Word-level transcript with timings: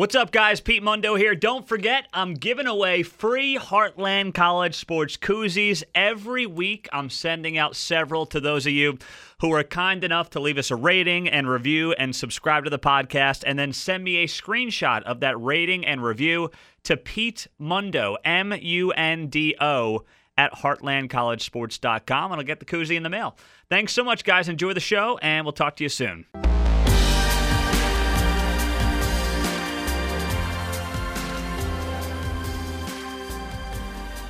What's 0.00 0.14
up, 0.14 0.32
guys? 0.32 0.62
Pete 0.62 0.82
Mundo 0.82 1.14
here. 1.14 1.34
Don't 1.34 1.68
forget, 1.68 2.06
I'm 2.14 2.32
giving 2.32 2.66
away 2.66 3.02
free 3.02 3.58
Heartland 3.58 4.32
College 4.32 4.74
Sports 4.74 5.18
koozies. 5.18 5.82
Every 5.94 6.46
week, 6.46 6.88
I'm 6.90 7.10
sending 7.10 7.58
out 7.58 7.76
several 7.76 8.24
to 8.24 8.40
those 8.40 8.64
of 8.64 8.72
you 8.72 8.96
who 9.42 9.52
are 9.52 9.62
kind 9.62 10.02
enough 10.02 10.30
to 10.30 10.40
leave 10.40 10.56
us 10.56 10.70
a 10.70 10.74
rating 10.74 11.28
and 11.28 11.46
review 11.46 11.92
and 11.92 12.16
subscribe 12.16 12.64
to 12.64 12.70
the 12.70 12.78
podcast, 12.78 13.44
and 13.46 13.58
then 13.58 13.74
send 13.74 14.02
me 14.02 14.22
a 14.22 14.26
screenshot 14.26 15.02
of 15.02 15.20
that 15.20 15.38
rating 15.38 15.84
and 15.84 16.02
review 16.02 16.50
to 16.84 16.96
Pete 16.96 17.46
Mundo, 17.58 18.16
M 18.24 18.54
U 18.58 18.92
N 18.92 19.26
D 19.26 19.54
O, 19.60 20.06
at 20.38 20.50
heartlandcollegesports.com, 20.54 22.32
and 22.32 22.40
I'll 22.40 22.46
get 22.46 22.58
the 22.58 22.64
koozie 22.64 22.96
in 22.96 23.02
the 23.02 23.10
mail. 23.10 23.36
Thanks 23.68 23.92
so 23.92 24.02
much, 24.02 24.24
guys. 24.24 24.48
Enjoy 24.48 24.72
the 24.72 24.80
show, 24.80 25.18
and 25.20 25.44
we'll 25.44 25.52
talk 25.52 25.76
to 25.76 25.82
you 25.82 25.90
soon. 25.90 26.24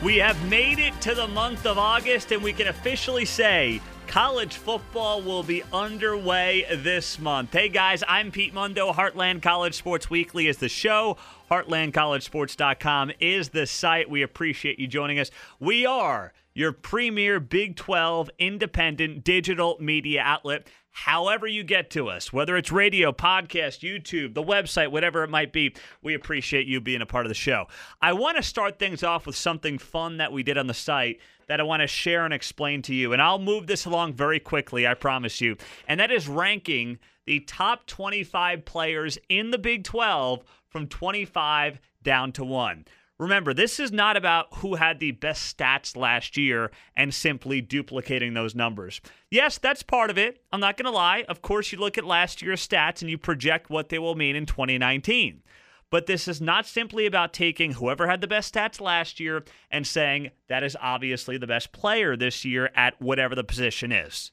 We 0.03 0.17
have 0.17 0.49
made 0.49 0.79
it 0.79 0.99
to 1.03 1.15
the 1.15 1.29
month 1.29 1.67
of 1.67 1.77
August, 1.77 2.33
and 2.33 2.43
we 2.43 2.55
can 2.55 2.69
officially 2.69 3.27
say 3.27 3.83
college 4.07 4.57
football 4.57 5.21
will 5.21 5.43
be 5.43 5.63
underway 5.75 6.65
this 6.79 7.19
month. 7.19 7.53
Hey 7.53 7.69
guys, 7.69 8.03
I'm 8.09 8.31
Pete 8.31 8.55
Mundo. 8.55 8.93
Heartland 8.93 9.43
College 9.43 9.75
Sports 9.75 10.09
Weekly 10.09 10.49
is 10.49 10.57
the 10.57 10.71
show. 10.71 11.19
HeartlandCollegeSports.com 11.51 13.13
is 13.21 13.51
the 13.51 13.67
site. 13.67 14.09
We 14.09 14.23
appreciate 14.23 14.79
you 14.79 14.87
joining 14.87 15.19
us. 15.19 15.31
We 15.59 15.85
are 15.85 16.33
your 16.55 16.73
premier 16.73 17.39
Big 17.39 17.77
12 17.77 18.31
independent 18.39 19.23
digital 19.23 19.77
media 19.81 20.23
outlet 20.25 20.67
however 20.93 21.47
you 21.47 21.63
get 21.63 21.91
to 21.91 22.09
us, 22.09 22.33
whether 22.33 22.57
it's 22.57 22.73
radio, 22.73 23.13
podcast, 23.13 23.81
YouTube, 23.81 24.35
the 24.35 24.43
website, 24.43 24.91
whatever 24.91 25.23
it 25.23 25.31
might 25.31 25.53
be. 25.53 25.75
We 26.03 26.15
appreciate 26.15 26.67
you 26.67 26.81
being 26.81 27.03
a 27.03 27.07
part 27.07 27.27
of 27.27 27.31
the 27.31 27.35
show. 27.35 27.67
I 28.01 28.13
want 28.13 28.37
to 28.37 28.43
start 28.43 28.79
things 28.79 29.03
off 29.03 29.27
with 29.27 29.37
something 29.37 29.79
fun 29.79 30.19
that 30.19 30.33
we 30.33 30.43
did 30.43 30.59
on 30.59 30.67
the 30.67 30.75
site 30.75 31.21
that 31.49 31.61
I 31.61 31.65
want 31.65 31.83
to 31.83 31.87
share 31.87 32.25
and 32.25 32.35
explain 32.35 32.83
to 32.83 32.95
you. 32.95 33.13
And 33.13 33.21
I'll 33.21 33.39
move 33.39 33.67
this 33.67 33.85
along 33.85 34.15
very 34.15 34.41
quickly, 34.41 34.87
I 34.87 34.95
promise 34.95 35.41
you. 35.41 35.57
And 35.89 35.99
that 36.01 36.11
is 36.11 36.29
ranking 36.29 36.99
the 37.27 37.41
top 37.41 37.87
25 37.87 38.65
players 38.65 39.19
in 39.29 39.51
the 39.51 39.59
Big 39.59 39.85
12 39.85 40.43
from 40.69 40.87
25 40.87 41.81
down 42.03 42.33
to 42.33 42.45
1. 42.45 42.85
Remember, 43.21 43.53
this 43.53 43.79
is 43.79 43.93
not 43.93 44.17
about 44.17 44.47
who 44.55 44.77
had 44.77 44.99
the 44.99 45.11
best 45.11 45.55
stats 45.55 45.95
last 45.95 46.39
year 46.39 46.71
and 46.97 47.13
simply 47.13 47.61
duplicating 47.61 48.33
those 48.33 48.55
numbers. 48.55 49.03
Yes, 49.31 49.59
that's 49.59 49.83
part 49.83 50.09
of 50.09 50.17
it. 50.17 50.43
I'm 50.51 50.61
not 50.61 50.79
going 50.79 50.87
to 50.87 50.91
lie. 50.91 51.27
Of 51.29 51.43
course, 51.43 51.71
you 51.71 51.79
look 51.79 51.99
at 51.99 52.07
last 52.07 52.41
year's 52.41 52.67
stats 52.67 53.03
and 53.03 53.11
you 53.11 53.19
project 53.19 53.69
what 53.69 53.91
they 53.91 53.99
will 53.99 54.15
mean 54.15 54.37
in 54.37 54.47
2019. 54.47 55.43
But 55.91 56.07
this 56.07 56.27
is 56.29 56.41
not 56.41 56.65
simply 56.65 57.05
about 57.05 57.35
taking 57.35 57.75
whoever 57.75 58.09
had 58.09 58.23
the 58.23 58.27
best 58.27 58.55
stats 58.55 58.81
last 58.81 59.21
year 59.21 59.45
and 59.71 59.87
saying 59.87 60.31
that 60.49 60.63
is 60.63 60.75
obviously 60.81 61.37
the 61.37 61.47
best 61.47 61.73
player 61.73 62.17
this 62.17 62.47
year 62.47 62.71
at 62.75 63.03
whatever 63.03 63.35
the 63.35 63.45
position 63.45 63.93
is. 63.93 64.33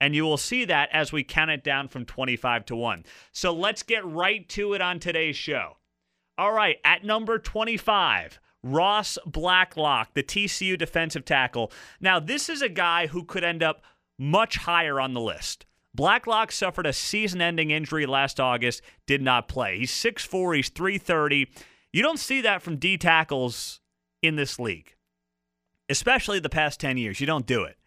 And 0.00 0.16
you 0.16 0.24
will 0.24 0.36
see 0.36 0.64
that 0.64 0.88
as 0.92 1.12
we 1.12 1.22
count 1.22 1.52
it 1.52 1.62
down 1.62 1.86
from 1.86 2.04
25 2.04 2.64
to 2.66 2.74
1. 2.74 3.04
So 3.30 3.54
let's 3.54 3.84
get 3.84 4.04
right 4.04 4.48
to 4.48 4.74
it 4.74 4.80
on 4.80 4.98
today's 4.98 5.36
show. 5.36 5.77
All 6.38 6.52
right, 6.52 6.78
at 6.84 7.02
number 7.02 7.40
25, 7.40 8.38
Ross 8.62 9.18
Blacklock, 9.26 10.14
the 10.14 10.22
TCU 10.22 10.78
defensive 10.78 11.24
tackle. 11.24 11.72
Now, 12.00 12.20
this 12.20 12.48
is 12.48 12.62
a 12.62 12.68
guy 12.68 13.08
who 13.08 13.24
could 13.24 13.42
end 13.42 13.60
up 13.60 13.82
much 14.20 14.58
higher 14.58 15.00
on 15.00 15.14
the 15.14 15.20
list. 15.20 15.66
Blacklock 15.92 16.52
suffered 16.52 16.86
a 16.86 16.92
season 16.92 17.42
ending 17.42 17.72
injury 17.72 18.06
last 18.06 18.38
August, 18.38 18.82
did 19.04 19.20
not 19.20 19.48
play. 19.48 19.78
He's 19.78 19.90
6'4, 19.90 20.54
he's 20.54 20.68
330. 20.68 21.50
You 21.92 22.02
don't 22.02 22.20
see 22.20 22.40
that 22.42 22.62
from 22.62 22.76
D 22.76 22.96
tackles 22.96 23.80
in 24.22 24.36
this 24.36 24.60
league, 24.60 24.94
especially 25.88 26.38
the 26.38 26.48
past 26.48 26.78
10 26.78 26.98
years. 26.98 27.20
You 27.20 27.26
don't 27.26 27.46
do 27.46 27.64
it. 27.64 27.78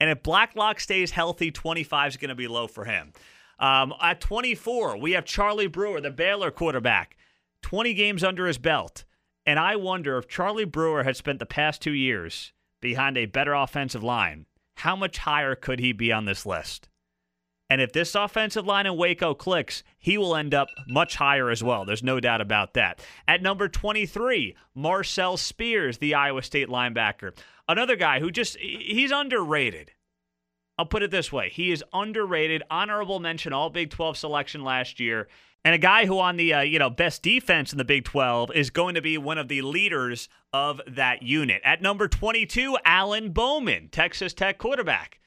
And 0.00 0.10
if 0.10 0.24
Blacklock 0.24 0.80
stays 0.80 1.12
healthy, 1.12 1.52
25 1.52 2.08
is 2.08 2.16
going 2.16 2.30
to 2.30 2.34
be 2.34 2.48
low 2.48 2.66
for 2.66 2.84
him. 2.84 3.12
Um, 3.60 3.94
at 4.02 4.20
24, 4.20 4.96
we 4.96 5.12
have 5.12 5.24
Charlie 5.24 5.68
Brewer, 5.68 6.00
the 6.00 6.10
Baylor 6.10 6.50
quarterback. 6.50 7.16
20 7.62 7.94
games 7.94 8.22
under 8.22 8.46
his 8.46 8.58
belt. 8.58 9.04
And 9.44 9.58
I 9.58 9.76
wonder 9.76 10.18
if 10.18 10.28
Charlie 10.28 10.64
Brewer 10.64 11.04
had 11.04 11.16
spent 11.16 11.38
the 11.38 11.46
past 11.46 11.82
two 11.82 11.92
years 11.92 12.52
behind 12.80 13.16
a 13.16 13.26
better 13.26 13.54
offensive 13.54 14.02
line, 14.02 14.46
how 14.76 14.94
much 14.94 15.18
higher 15.18 15.54
could 15.54 15.80
he 15.80 15.92
be 15.92 16.12
on 16.12 16.24
this 16.24 16.46
list? 16.46 16.88
And 17.70 17.80
if 17.80 17.92
this 17.92 18.14
offensive 18.14 18.66
line 18.66 18.84
in 18.84 18.98
Waco 18.98 19.32
clicks, 19.32 19.82
he 19.98 20.18
will 20.18 20.36
end 20.36 20.52
up 20.52 20.68
much 20.86 21.16
higher 21.16 21.48
as 21.48 21.62
well. 21.64 21.86
There's 21.86 22.02
no 22.02 22.20
doubt 22.20 22.42
about 22.42 22.74
that. 22.74 23.00
At 23.26 23.40
number 23.40 23.66
23, 23.66 24.54
Marcel 24.74 25.38
Spears, 25.38 25.96
the 25.96 26.14
Iowa 26.14 26.42
State 26.42 26.68
linebacker. 26.68 27.34
Another 27.66 27.96
guy 27.96 28.20
who 28.20 28.30
just, 28.30 28.58
he's 28.58 29.10
underrated. 29.10 29.92
I'll 30.76 30.84
put 30.84 31.02
it 31.02 31.10
this 31.10 31.32
way 31.32 31.48
he 31.48 31.72
is 31.72 31.82
underrated. 31.92 32.62
Honorable 32.70 33.20
mention, 33.20 33.52
all 33.52 33.70
Big 33.70 33.88
12 33.90 34.18
selection 34.18 34.62
last 34.64 35.00
year 35.00 35.28
and 35.64 35.74
a 35.74 35.78
guy 35.78 36.06
who 36.06 36.18
on 36.18 36.36
the 36.36 36.54
uh, 36.54 36.60
you 36.60 36.78
know 36.78 36.90
best 36.90 37.22
defense 37.22 37.72
in 37.72 37.78
the 37.78 37.84
Big 37.84 38.04
12 38.04 38.52
is 38.54 38.70
going 38.70 38.94
to 38.94 39.02
be 39.02 39.18
one 39.18 39.38
of 39.38 39.48
the 39.48 39.62
leaders 39.62 40.28
of 40.52 40.80
that 40.86 41.22
unit. 41.22 41.62
At 41.64 41.82
number 41.82 42.08
22, 42.08 42.78
Alan 42.84 43.32
Bowman, 43.32 43.88
Texas 43.90 44.34
Tech 44.34 44.58
quarterback. 44.58 45.18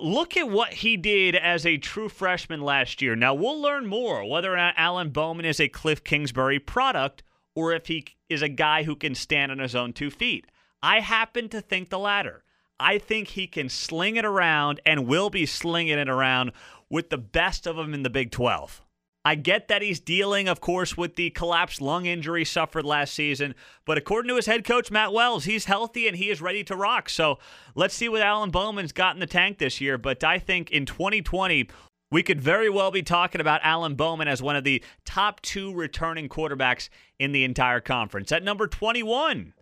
Look 0.00 0.36
at 0.36 0.50
what 0.50 0.74
he 0.74 0.96
did 0.98 1.34
as 1.34 1.64
a 1.64 1.78
true 1.78 2.10
freshman 2.10 2.60
last 2.60 3.00
year. 3.00 3.16
Now 3.16 3.34
we'll 3.34 3.60
learn 3.60 3.86
more 3.86 4.28
whether 4.28 4.52
or 4.52 4.56
not 4.56 4.74
Alan 4.76 5.10
Bowman 5.10 5.46
is 5.46 5.60
a 5.60 5.68
Cliff 5.68 6.04
Kingsbury 6.04 6.58
product 6.58 7.22
or 7.54 7.72
if 7.72 7.86
he 7.86 8.04
is 8.28 8.42
a 8.42 8.48
guy 8.48 8.82
who 8.82 8.94
can 8.94 9.14
stand 9.14 9.50
on 9.50 9.58
his 9.58 9.74
own 9.74 9.92
two 9.92 10.10
feet. 10.10 10.46
I 10.82 11.00
happen 11.00 11.48
to 11.48 11.60
think 11.60 11.88
the 11.88 11.98
latter. 11.98 12.44
I 12.78 12.98
think 12.98 13.28
he 13.28 13.46
can 13.46 13.68
sling 13.68 14.16
it 14.16 14.24
around 14.24 14.80
and 14.86 15.06
will 15.06 15.30
be 15.30 15.46
slinging 15.46 15.98
it 15.98 16.08
around 16.08 16.52
with 16.88 17.10
the 17.10 17.18
best 17.18 17.66
of 17.66 17.76
them 17.76 17.92
in 17.94 18.02
the 18.02 18.10
Big 18.10 18.30
12. 18.30 18.82
I 19.28 19.34
get 19.34 19.68
that 19.68 19.82
he's 19.82 20.00
dealing, 20.00 20.48
of 20.48 20.62
course, 20.62 20.96
with 20.96 21.16
the 21.16 21.28
collapsed 21.28 21.82
lung 21.82 22.06
injury 22.06 22.46
suffered 22.46 22.86
last 22.86 23.12
season, 23.12 23.54
but 23.84 23.98
according 23.98 24.30
to 24.30 24.36
his 24.36 24.46
head 24.46 24.64
coach, 24.64 24.90
Matt 24.90 25.12
Wells, 25.12 25.44
he's 25.44 25.66
healthy 25.66 26.08
and 26.08 26.16
he 26.16 26.30
is 26.30 26.40
ready 26.40 26.64
to 26.64 26.74
rock. 26.74 27.10
So 27.10 27.38
let's 27.74 27.92
see 27.92 28.08
what 28.08 28.22
Alan 28.22 28.50
Bowman's 28.50 28.92
got 28.92 29.14
in 29.14 29.20
the 29.20 29.26
tank 29.26 29.58
this 29.58 29.82
year. 29.82 29.98
But 29.98 30.24
I 30.24 30.38
think 30.38 30.70
in 30.70 30.86
2020, 30.86 31.68
we 32.10 32.22
could 32.22 32.40
very 32.40 32.70
well 32.70 32.90
be 32.90 33.02
talking 33.02 33.42
about 33.42 33.60
Alan 33.62 33.96
Bowman 33.96 34.28
as 34.28 34.40
one 34.40 34.56
of 34.56 34.64
the 34.64 34.82
top 35.04 35.42
two 35.42 35.74
returning 35.74 36.30
quarterbacks 36.30 36.88
in 37.18 37.32
the 37.32 37.44
entire 37.44 37.80
conference. 37.80 38.32
At 38.32 38.42
number 38.42 38.66
21, 38.66 39.52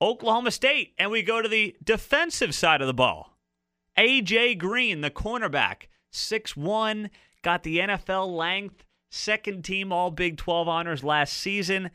Oklahoma 0.00 0.52
State. 0.52 0.94
And 1.00 1.10
we 1.10 1.22
go 1.22 1.42
to 1.42 1.48
the 1.48 1.74
defensive 1.82 2.54
side 2.54 2.80
of 2.80 2.86
the 2.86 2.94
ball. 2.94 3.36
A.J. 3.96 4.54
Green, 4.54 5.00
the 5.00 5.10
cornerback, 5.10 5.88
6'1, 6.12 7.10
got 7.42 7.64
the 7.64 7.78
NFL 7.78 8.32
length 8.36 8.85
second 9.10 9.64
team 9.64 9.92
All 9.92 10.10
Big 10.10 10.36
12 10.36 10.68
honors 10.68 11.04
last 11.04 11.32
season. 11.34 11.90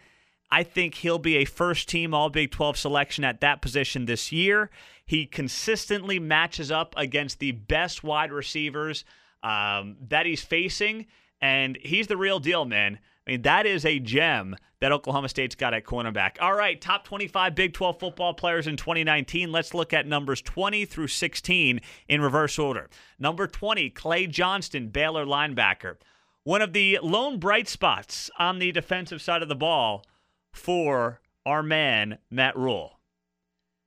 I 0.51 0.63
think 0.63 0.95
he'll 0.95 1.19
be 1.19 1.37
a 1.37 1.45
first 1.45 1.87
team 1.87 2.13
All 2.13 2.29
Big 2.29 2.51
12 2.51 2.77
selection 2.77 3.23
at 3.23 3.41
that 3.41 3.61
position 3.61 4.05
this 4.05 4.31
year. 4.31 4.69
He 5.05 5.25
consistently 5.25 6.19
matches 6.19 6.71
up 6.71 6.93
against 6.97 7.39
the 7.39 7.51
best 7.51 8.03
wide 8.03 8.31
receivers 8.31 9.05
um, 9.43 9.97
that 10.09 10.25
he's 10.25 10.43
facing, 10.43 11.07
and 11.41 11.77
he's 11.81 12.07
the 12.07 12.17
real 12.17 12.39
deal, 12.39 12.65
man. 12.65 12.99
I 13.25 13.31
mean, 13.31 13.41
that 13.43 13.65
is 13.65 13.85
a 13.85 13.99
gem 13.99 14.55
that 14.79 14.91
Oklahoma 14.91 15.29
State's 15.29 15.55
got 15.55 15.73
at 15.73 15.85
cornerback. 15.85 16.37
All 16.41 16.55
right, 16.55 16.79
top 16.81 17.05
25 17.05 17.55
Big 17.55 17.73
12 17.73 17.99
football 17.99 18.33
players 18.33 18.67
in 18.67 18.77
2019. 18.77 19.51
Let's 19.51 19.73
look 19.73 19.93
at 19.93 20.07
numbers 20.07 20.41
20 20.41 20.85
through 20.85 21.07
16 21.07 21.79
in 22.09 22.21
reverse 22.21 22.57
order. 22.57 22.89
Number 23.19 23.47
20, 23.47 23.91
Clay 23.91 24.27
Johnston, 24.27 24.89
Baylor 24.89 25.25
linebacker 25.25 25.97
one 26.43 26.61
of 26.61 26.73
the 26.73 26.99
lone 27.01 27.39
bright 27.39 27.67
spots 27.67 28.29
on 28.39 28.59
the 28.59 28.71
defensive 28.71 29.21
side 29.21 29.41
of 29.41 29.49
the 29.49 29.55
ball 29.55 30.05
for 30.53 31.21
our 31.45 31.63
man, 31.63 32.17
Matt 32.29 32.57
Rhule. 32.57 32.99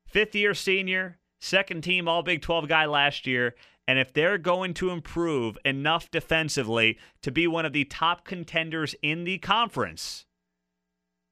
Fifth 0.06 0.34
year 0.34 0.54
senior, 0.54 1.18
second 1.40 1.82
team 1.82 2.08
All 2.08 2.22
Big 2.22 2.42
12 2.42 2.68
guy 2.68 2.86
last 2.86 3.26
year. 3.26 3.54
And 3.86 3.98
if 3.98 4.12
they're 4.12 4.38
going 4.38 4.72
to 4.74 4.90
improve 4.90 5.58
enough 5.64 6.10
defensively 6.10 6.98
to 7.20 7.30
be 7.30 7.46
one 7.46 7.66
of 7.66 7.74
the 7.74 7.84
top 7.84 8.24
contenders 8.24 8.94
in 9.02 9.24
the 9.24 9.38
conference, 9.38 10.24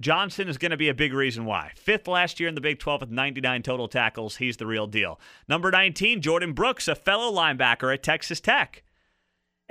Johnston 0.03 0.49
is 0.49 0.59
going 0.59 0.73
to 0.73 0.77
be 0.77 0.89
a 0.89 0.95
big 0.95 1.15
reason 1.15 1.47
why. 1.47 1.71
Fifth 1.77 2.09
last 2.09 2.41
year 2.41 2.49
in 2.49 2.55
the 2.55 2.61
Big 2.61 2.79
12 2.79 3.03
with 3.03 3.11
99 3.11 3.63
total 3.63 3.89
tackles. 3.89 4.37
He's 4.37 4.59
the 4.59 4.67
real 4.67 4.87
deal. 4.87 5.19
Number 5.49 5.71
19, 5.71 6.21
Jordan 6.21 6.53
Brooks, 6.53 6.89
a 6.89 6.95
fellow 6.95 7.33
linebacker 7.33 7.95
at 7.95 8.03
Texas 8.03 8.41
Tech 8.41 8.83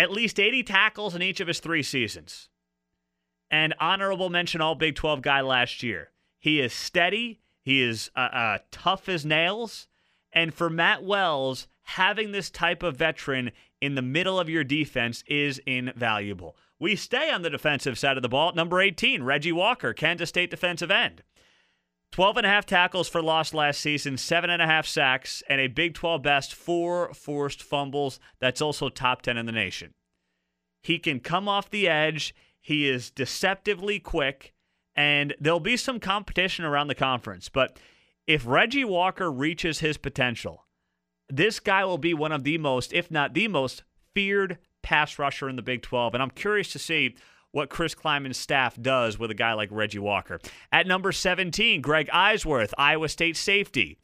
at 0.02 0.12
least 0.12 0.40
80 0.40 0.64
tackles 0.64 1.14
in 1.14 1.22
each 1.22 1.40
of 1.40 1.48
his 1.48 1.60
three 1.60 1.84
seasons. 1.84 2.50
And 3.52 3.76
honorable 3.80 4.30
mention 4.30 4.60
all 4.60 4.74
Big 4.74 4.96
12 4.96 5.22
guy 5.22 5.42
last 5.42 5.84
year. 5.84 6.10
He 6.40 6.60
is 6.60 6.74
steady, 6.74 7.40
he 7.62 7.84
is 7.84 8.10
uh, 8.16 8.20
uh, 8.20 8.58
tough 8.72 9.08
as 9.08 9.26
nails. 9.26 9.88
And 10.34 10.54
for 10.54 10.70
Matt 10.70 11.04
Wells, 11.04 11.68
having 11.84 12.32
this 12.32 12.50
type 12.50 12.82
of 12.82 12.98
veteran 12.98 13.52
in 13.80 13.94
the 13.96 14.02
middle 14.02 14.40
of 14.40 14.50
your 14.50 14.64
defense 14.64 15.24
is 15.28 15.60
invaluable. 15.68 16.56
We 16.80 16.96
stay 16.96 17.30
on 17.30 17.44
the 17.44 17.50
defensive 17.52 18.00
side 18.00 18.18
of 18.18 18.24
the 18.24 18.30
ball. 18.30 18.54
Number 18.54 18.82
18, 18.82 19.22
Reggie 19.22 19.52
Walker, 19.52 19.94
Kansas 19.94 20.30
State 20.30 20.50
defensive 20.50 20.90
end. 20.90 21.22
12 22.12 22.38
and 22.38 22.46
a 22.46 22.50
half 22.50 22.66
tackles 22.66 23.08
for 23.08 23.22
loss 23.22 23.54
last 23.54 23.80
season, 23.80 24.18
seven 24.18 24.50
and 24.50 24.62
a 24.62 24.68
half 24.68 24.86
sacks, 24.86 25.42
and 25.48 25.62
a 25.62 25.68
Big 25.68 25.94
12 25.94 26.22
best 26.22 26.54
four 26.54 27.14
forced 27.14 27.64
fumbles. 27.64 28.20
That's 28.40 28.62
also 28.62 28.90
top 28.90 29.22
10 29.22 29.38
in 29.38 29.46
the 29.46 29.52
nation. 29.52 29.94
He 30.84 31.00
can 31.00 31.20
come 31.20 31.48
off 31.48 31.70
the 31.70 31.88
edge. 31.88 32.36
He 32.60 32.88
is 32.88 33.12
deceptively 33.12 34.00
quick, 34.00 34.54
and 34.96 35.34
there'll 35.40 35.60
be 35.60 35.78
some 35.78 36.00
competition 36.00 36.66
around 36.66 36.88
the 36.88 36.96
conference. 36.96 37.48
But 37.48 37.80
if 38.28 38.46
Reggie 38.46 38.86
Walker 38.86 39.32
reaches 39.32 39.80
his 39.80 39.98
potential, 39.98 40.66
this 41.30 41.62
guy 41.62 41.86
will 41.86 41.98
be 41.98 42.14
one 42.14 42.34
of 42.34 42.44
the 42.44 42.58
most, 42.58 42.92
if 42.92 43.10
not 43.10 43.34
the 43.34 43.48
most, 43.48 43.84
feared 44.14 44.58
pass 44.82 45.18
rusher 45.18 45.48
in 45.48 45.56
the 45.56 45.62
Big 45.62 45.82
12. 45.82 46.14
And 46.14 46.22
I'm 46.22 46.32
curious 46.32 46.72
to 46.74 46.80
see 46.80 47.16
what 47.52 47.70
Chris 47.70 47.96
Klieman's 47.96 48.38
staff 48.38 48.82
does 48.82 49.20
with 49.20 49.32
a 49.32 49.36
guy 49.36 49.54
like 49.54 49.70
Reggie 49.72 50.00
Walker. 50.00 50.40
At 50.72 50.88
number 50.88 51.12
17, 51.12 51.82
Greg 51.82 52.08
Eisworth, 52.14 52.74
Iowa 52.78 53.10
State 53.10 53.38
safety. 53.38 54.00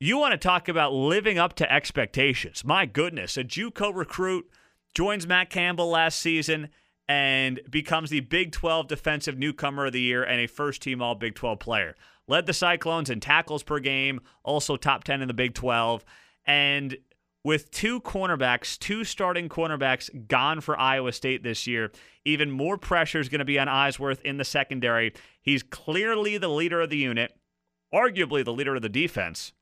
You 0.00 0.18
want 0.18 0.32
to 0.32 0.38
talk 0.38 0.68
about 0.68 0.92
living 0.92 1.38
up 1.38 1.54
to 1.56 1.72
expectations. 1.72 2.64
My 2.64 2.86
goodness, 2.86 3.36
a 3.36 3.44
JUCO 3.44 3.94
recruit 3.94 4.50
joins 4.94 5.26
Matt 5.26 5.50
Campbell 5.50 5.88
last 5.88 6.18
season 6.18 6.68
and 7.08 7.60
becomes 7.70 8.10
the 8.10 8.20
Big 8.20 8.52
12 8.52 8.88
defensive 8.88 9.38
newcomer 9.38 9.86
of 9.86 9.92
the 9.92 10.00
year 10.00 10.22
and 10.22 10.40
a 10.40 10.46
first 10.46 10.82
team 10.82 11.02
all 11.02 11.14
Big 11.14 11.34
12 11.34 11.58
player. 11.58 11.94
Led 12.26 12.46
the 12.46 12.54
Cyclones 12.54 13.10
in 13.10 13.20
tackles 13.20 13.62
per 13.62 13.78
game, 13.78 14.20
also 14.42 14.76
top 14.76 15.04
10 15.04 15.20
in 15.20 15.28
the 15.28 15.34
Big 15.34 15.54
12. 15.54 16.04
And 16.46 16.96
with 17.44 17.70
two 17.70 18.00
cornerbacks, 18.00 18.78
two 18.78 19.04
starting 19.04 19.48
cornerbacks 19.48 20.26
gone 20.26 20.62
for 20.62 20.80
Iowa 20.80 21.12
State 21.12 21.42
this 21.42 21.66
year, 21.66 21.92
even 22.24 22.50
more 22.50 22.78
pressure 22.78 23.20
is 23.20 23.28
going 23.28 23.40
to 23.40 23.44
be 23.44 23.58
on 23.58 23.68
Eisworth 23.68 24.22
in 24.22 24.38
the 24.38 24.44
secondary. 24.44 25.12
He's 25.40 25.62
clearly 25.62 26.38
the 26.38 26.48
leader 26.48 26.80
of 26.80 26.90
the 26.90 26.96
unit, 26.96 27.36
arguably 27.94 28.44
the 28.44 28.52
leader 28.52 28.74
of 28.74 28.82
the 28.82 28.88
defense. 28.88 29.52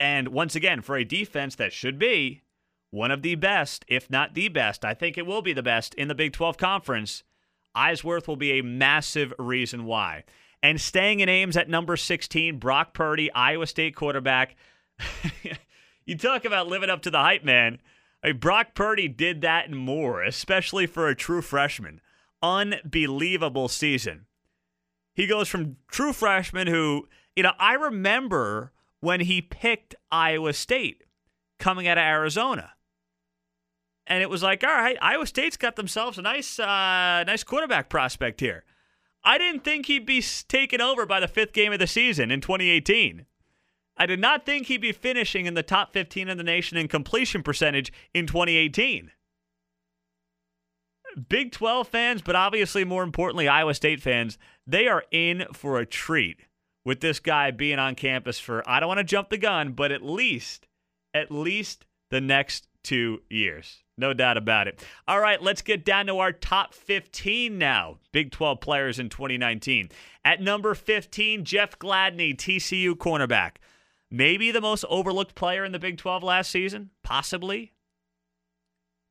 And 0.00 0.28
once 0.28 0.56
again, 0.56 0.82
for 0.82 0.96
a 0.96 1.04
defense 1.04 1.54
that 1.54 1.72
should 1.72 1.98
be 1.98 2.42
one 2.90 3.12
of 3.12 3.22
the 3.22 3.36
best, 3.36 3.84
if 3.88 4.10
not 4.10 4.34
the 4.34 4.48
best, 4.48 4.84
I 4.84 4.92
think 4.92 5.16
it 5.16 5.26
will 5.26 5.42
be 5.42 5.52
the 5.52 5.62
best 5.62 5.94
in 5.94 6.08
the 6.08 6.14
Big 6.14 6.32
12 6.32 6.58
Conference, 6.58 7.22
Eisworth 7.76 8.26
will 8.26 8.36
be 8.36 8.58
a 8.58 8.62
massive 8.62 9.32
reason 9.38 9.84
why. 9.84 10.24
And 10.62 10.80
staying 10.80 11.20
in 11.20 11.28
Ames 11.28 11.56
at 11.56 11.68
number 11.68 11.96
16, 11.96 12.58
Brock 12.58 12.94
Purdy, 12.94 13.30
Iowa 13.32 13.66
State 13.66 13.94
quarterback. 13.94 14.56
you 16.06 16.16
talk 16.16 16.44
about 16.44 16.68
living 16.68 16.88
up 16.88 17.02
to 17.02 17.10
the 17.10 17.18
hype, 17.18 17.44
man. 17.44 17.78
I 18.22 18.28
mean, 18.28 18.38
Brock 18.38 18.74
Purdy 18.74 19.08
did 19.08 19.42
that 19.42 19.66
and 19.66 19.76
more, 19.76 20.22
especially 20.22 20.86
for 20.86 21.08
a 21.08 21.14
true 21.14 21.42
freshman. 21.42 22.00
Unbelievable 22.42 23.68
season. 23.68 24.26
He 25.14 25.26
goes 25.26 25.48
from 25.48 25.76
true 25.90 26.12
freshman 26.12 26.68
who, 26.68 27.08
you 27.34 27.42
know, 27.42 27.52
I 27.58 27.74
remember 27.74 28.72
when 29.00 29.20
he 29.20 29.42
picked 29.42 29.94
Iowa 30.10 30.52
State 30.52 31.04
coming 31.58 31.88
out 31.88 31.98
of 31.98 32.02
Arizona. 32.02 32.72
And 34.06 34.22
it 34.22 34.30
was 34.30 34.42
like, 34.42 34.62
all 34.62 34.70
right, 34.70 34.96
Iowa 35.02 35.26
State's 35.26 35.56
got 35.56 35.76
themselves 35.76 36.18
a 36.18 36.22
nice, 36.22 36.60
uh, 36.60 37.24
nice 37.26 37.42
quarterback 37.42 37.88
prospect 37.88 38.40
here. 38.40 38.64
I 39.24 39.38
didn't 39.38 39.64
think 39.64 39.86
he'd 39.86 40.06
be 40.06 40.22
taken 40.46 40.80
over 40.80 41.04
by 41.04 41.18
the 41.18 41.26
fifth 41.26 41.52
game 41.52 41.72
of 41.72 41.80
the 41.80 41.88
season 41.88 42.30
in 42.30 42.40
2018. 42.40 43.26
I 43.96 44.06
did 44.06 44.20
not 44.20 44.44
think 44.44 44.66
he'd 44.66 44.80
be 44.80 44.92
finishing 44.92 45.46
in 45.46 45.54
the 45.54 45.62
top 45.62 45.92
15 45.92 46.28
in 46.28 46.36
the 46.36 46.44
nation 46.44 46.76
in 46.76 46.88
completion 46.88 47.42
percentage 47.42 47.92
in 48.12 48.26
2018. 48.26 49.10
Big 51.28 51.50
12 51.50 51.88
fans, 51.88 52.20
but 52.20 52.36
obviously 52.36 52.84
more 52.84 53.02
importantly, 53.02 53.48
Iowa 53.48 53.72
State 53.72 54.02
fans, 54.02 54.36
they 54.66 54.86
are 54.86 55.04
in 55.10 55.46
for 55.54 55.78
a 55.78 55.86
treat 55.86 56.40
with 56.84 57.00
this 57.00 57.20
guy 57.20 57.50
being 57.50 57.78
on 57.78 57.94
campus 57.94 58.38
for, 58.38 58.62
I 58.68 58.80
don't 58.80 58.88
want 58.88 58.98
to 58.98 59.04
jump 59.04 59.30
the 59.30 59.38
gun, 59.38 59.72
but 59.72 59.92
at 59.92 60.02
least, 60.02 60.66
at 61.14 61.30
least 61.30 61.86
the 62.10 62.20
next 62.20 62.68
two 62.82 63.22
years. 63.30 63.82
No 63.98 64.12
doubt 64.12 64.36
about 64.36 64.68
it. 64.68 64.84
All 65.08 65.20
right, 65.20 65.42
let's 65.42 65.62
get 65.62 65.84
down 65.84 66.06
to 66.06 66.18
our 66.18 66.32
top 66.32 66.74
15 66.74 67.56
now. 67.56 67.96
Big 68.12 68.30
12 68.30 68.60
players 68.60 68.98
in 68.98 69.08
2019. 69.08 69.88
At 70.24 70.42
number 70.42 70.74
15, 70.74 71.44
Jeff 71.44 71.78
Gladney, 71.78 72.36
TCU 72.36 72.94
cornerback. 72.94 73.52
Maybe 74.10 74.50
the 74.50 74.60
most 74.60 74.84
overlooked 74.88 75.34
player 75.34 75.64
in 75.64 75.72
the 75.72 75.78
Big 75.78 75.98
12 75.98 76.22
last 76.22 76.50
season, 76.50 76.90
possibly. 77.02 77.72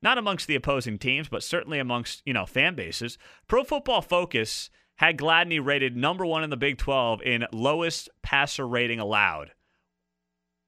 Not 0.02 0.18
amongst 0.18 0.48
the 0.48 0.56
opposing 0.56 0.98
teams, 0.98 1.28
but 1.28 1.44
certainly 1.44 1.80
amongst, 1.80 2.22
you 2.26 2.34
know, 2.34 2.46
fan 2.46 2.76
bases. 2.76 3.18
Pro 3.48 3.64
Football 3.64 4.02
Focus 4.02 4.70
had 4.98 5.18
Gladney 5.18 5.64
rated 5.64 5.98
number 5.98 6.26
1 6.26 6.44
in 6.44 6.50
the 6.50 6.58
Big 6.58 6.78
12 6.78 7.22
in 7.24 7.46
lowest 7.52 8.10
passer 8.22 8.68
rating 8.68 9.00
allowed. 9.00 9.52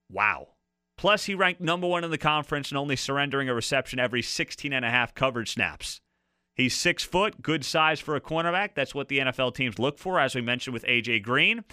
Wow. 0.09 0.49
Plus, 0.97 1.25
he 1.25 1.35
ranked 1.35 1.61
number 1.61 1.87
one 1.87 2.03
in 2.03 2.11
the 2.11 2.17
conference 2.17 2.71
and 2.71 2.77
only 2.77 2.95
surrendering 2.95 3.49
a 3.49 3.53
reception 3.53 3.99
every 3.99 4.21
16 4.21 4.73
and 4.73 4.83
a 4.83 4.89
half 4.89 5.13
coverage 5.13 5.53
snaps. 5.53 6.01
He's 6.55 6.75
six 6.75 7.03
foot, 7.03 7.43
good 7.43 7.63
size 7.63 7.99
for 7.99 8.15
a 8.15 8.21
cornerback. 8.21 8.69
That's 8.73 8.95
what 8.95 9.09
the 9.09 9.19
NFL 9.19 9.53
teams 9.53 9.77
look 9.77 9.99
for, 9.99 10.19
as 10.19 10.33
we 10.33 10.41
mentioned 10.41 10.73
with 10.73 10.85
A.J. 10.87 11.19
Green. 11.19 11.63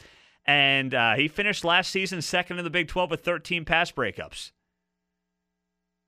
And 0.47 0.95
uh, 0.95 1.15
he 1.15 1.29
finished 1.29 1.65
last 1.65 1.91
season 1.91 2.21
second 2.21 2.59
in 2.59 2.65
the 2.65 2.71
Big 2.71 2.89
12 2.89 3.11
with 3.11 3.25
13 3.25 3.65
pass 3.65 3.91
breakups. 3.91 4.53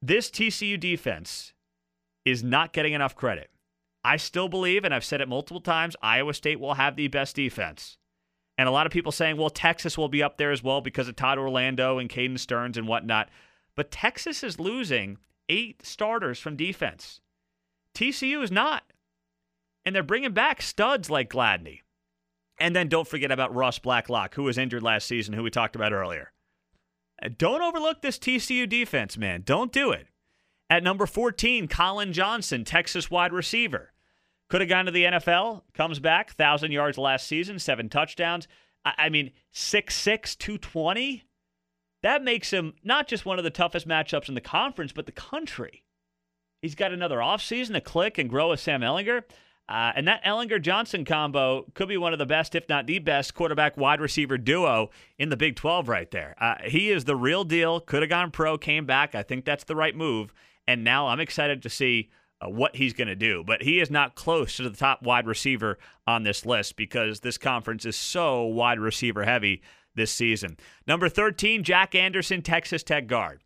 This 0.03 0.31
TCU 0.31 0.79
defense 0.79 1.55
is 2.25 2.44
not 2.44 2.73
getting 2.73 2.93
enough 2.93 3.17
credit. 3.17 3.50
I 4.05 4.19
still 4.19 4.49
believe, 4.49 4.85
and 4.85 4.94
I've 4.94 5.05
said 5.05 5.21
it 5.21 5.29
multiple 5.29 5.61
times, 5.61 5.97
Iowa 6.03 6.35
State 6.35 6.61
will 6.61 6.75
have 6.75 6.97
the 6.97 7.09
best 7.09 7.35
defense. 7.35 7.97
And 8.59 8.69
a 8.69 8.73
lot 8.73 8.87
of 8.87 8.93
people 8.93 9.12
saying, 9.12 9.37
well, 9.37 9.50
Texas 9.50 9.99
will 9.99 10.09
be 10.09 10.23
up 10.23 10.37
there 10.37 10.53
as 10.53 10.62
well 10.62 10.81
because 10.81 11.09
of 11.09 11.17
Todd 11.17 11.38
Orlando 11.38 11.99
and 11.99 12.09
Caden 12.09 12.38
Sterns 12.38 12.79
and 12.79 12.87
whatnot. 12.87 13.29
But 13.75 13.91
Texas 13.91 14.43
is 14.43 14.61
losing 14.61 15.19
eight 15.49 15.85
starters 15.85 16.38
from 16.38 16.56
defense. 16.56 17.21
TCU 17.94 18.43
is 18.43 18.50
not. 18.50 18.85
And 19.85 19.94
they're 19.94 20.03
bringing 20.03 20.33
back 20.33 20.62
studs 20.62 21.11
like 21.11 21.31
Gladney. 21.31 21.81
And 22.58 22.75
then 22.75 22.88
don't 22.88 23.06
forget 23.06 23.31
about 23.31 23.55
Ross 23.55 23.79
Blacklock, 23.79 24.35
who 24.35 24.44
was 24.44 24.58
injured 24.58 24.82
last 24.82 25.06
season, 25.06 25.35
who 25.35 25.43
we 25.43 25.50
talked 25.50 25.76
about 25.76 25.93
earlier. 25.93 26.32
Uh, 27.23 27.29
don't 27.37 27.62
overlook 27.62 28.03
this 28.03 28.19
TCU 28.19 28.69
defense, 28.69 29.19
man. 29.19 29.43
Don't 29.44 29.73
do 29.73 29.91
it. 29.91 30.06
At 30.69 30.82
number 30.82 31.06
14, 31.06 31.69
Collin 31.69 32.12
Johnson, 32.12 32.64
Texas 32.64 33.11
wide 33.11 33.32
receiver. 33.32 33.93
Could 34.49 34.61
have 34.61 34.70
gone 34.70 34.87
to 34.87 34.93
the 34.93 35.05
NFL, 35.05 35.62
comes 35.75 35.99
back, 35.99 36.29
1,000 36.29 36.70
yards 36.70 36.99
last 36.99 37.26
season, 37.26 37.58
seven 37.58 37.88
touchdowns. 37.88 38.47
I, 38.85 39.09
mean, 39.09 39.33
6'6, 39.52 40.38
220. 40.38 41.25
That 42.02 42.23
makes 42.23 42.52
him 42.52 42.75
not 42.85 43.09
just 43.09 43.26
one 43.26 43.38
of 43.38 43.45
the 43.45 43.50
toughest 43.50 43.88
matchups 43.88 44.28
in 44.28 44.37
the 44.37 44.40
conference, 44.40 44.92
but 44.92 45.07
the 45.07 45.12
country. 45.12 45.83
He's 46.62 46.76
got 46.76 46.92
another 46.92 47.19
offseason 47.19 47.73
to 47.73 47.81
click 47.81 48.19
and 48.19 48.31
grow 48.31 48.50
with 48.50 48.61
Sam 48.61 48.83
Ehlinger. 48.83 49.25
Uh, 49.68 49.92
and 49.96 50.06
that 50.06 50.23
Ehlinger 50.25 50.62
Johnson 50.62 51.04
combo 51.04 51.64
could 51.75 51.88
be 51.88 51.96
one 51.96 52.12
of 52.12 52.20
the 52.20 52.26
best, 52.26 52.54
if 52.54 52.68
not 52.68 52.87
the 52.87 53.00
best, 53.00 53.35
quarterback 53.35 53.76
wide 53.76 54.00
receiver 54.00 54.38
duo 54.38 54.90
in 55.18 55.28
the 55.28 55.37
Big 55.37 55.56
12 55.56 55.88
right 55.88 56.11
there. 56.12 56.37
Uh, 56.40 56.54
he 56.64 56.90
is 56.90 57.04
the 57.04 57.16
real 57.16 57.42
deal. 57.42 57.80
Could 57.80 58.02
have 58.02 58.08
gone 58.08 58.30
pro, 58.30 58.56
came 58.56 58.87
back. 58.87 59.14
I 59.14 59.23
think 59.23 59.44
that's 59.44 59.64
the 59.64 59.75
right 59.75 59.96
move. 59.96 60.32
And 60.68 60.85
now 60.85 61.08
I'm 61.08 61.18
excited 61.18 61.62
to 61.62 61.68
see 61.68 62.11
uh, 62.40 62.49
what 62.49 62.76
he's 62.76 62.92
going 62.92 63.08
to 63.08 63.16
do. 63.16 63.42
But 63.44 63.62
he 63.62 63.80
is 63.80 63.90
not 63.90 64.14
close 64.14 64.56
to 64.56 64.68
the 64.68 64.76
top 64.76 65.02
wide 65.02 65.26
receiver 65.26 65.78
on 66.06 66.23
this 66.23 66.46
list 66.46 66.76
because 66.76 67.20
this 67.20 67.38
conference 67.38 67.85
is 67.85 67.96
so 67.96 68.44
wide 68.44 68.78
receiver 68.78 69.25
heavy 69.25 69.62
this 69.96 70.12
season. 70.12 70.56
Number 70.87 71.08
13, 71.08 71.64
Jack 71.64 71.96
Anderson, 71.96 72.40
Texas 72.42 72.85
Tech 72.85 73.08
guard. 73.08 73.42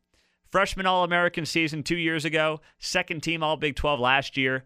Freshman 0.50 0.84
All 0.84 1.04
American 1.04 1.46
season 1.46 1.82
two 1.82 1.96
years 1.96 2.24
ago, 2.24 2.60
second 2.78 3.22
team 3.22 3.42
All 3.42 3.56
Big 3.56 3.76
12 3.76 4.00
last 4.00 4.36
year 4.36 4.64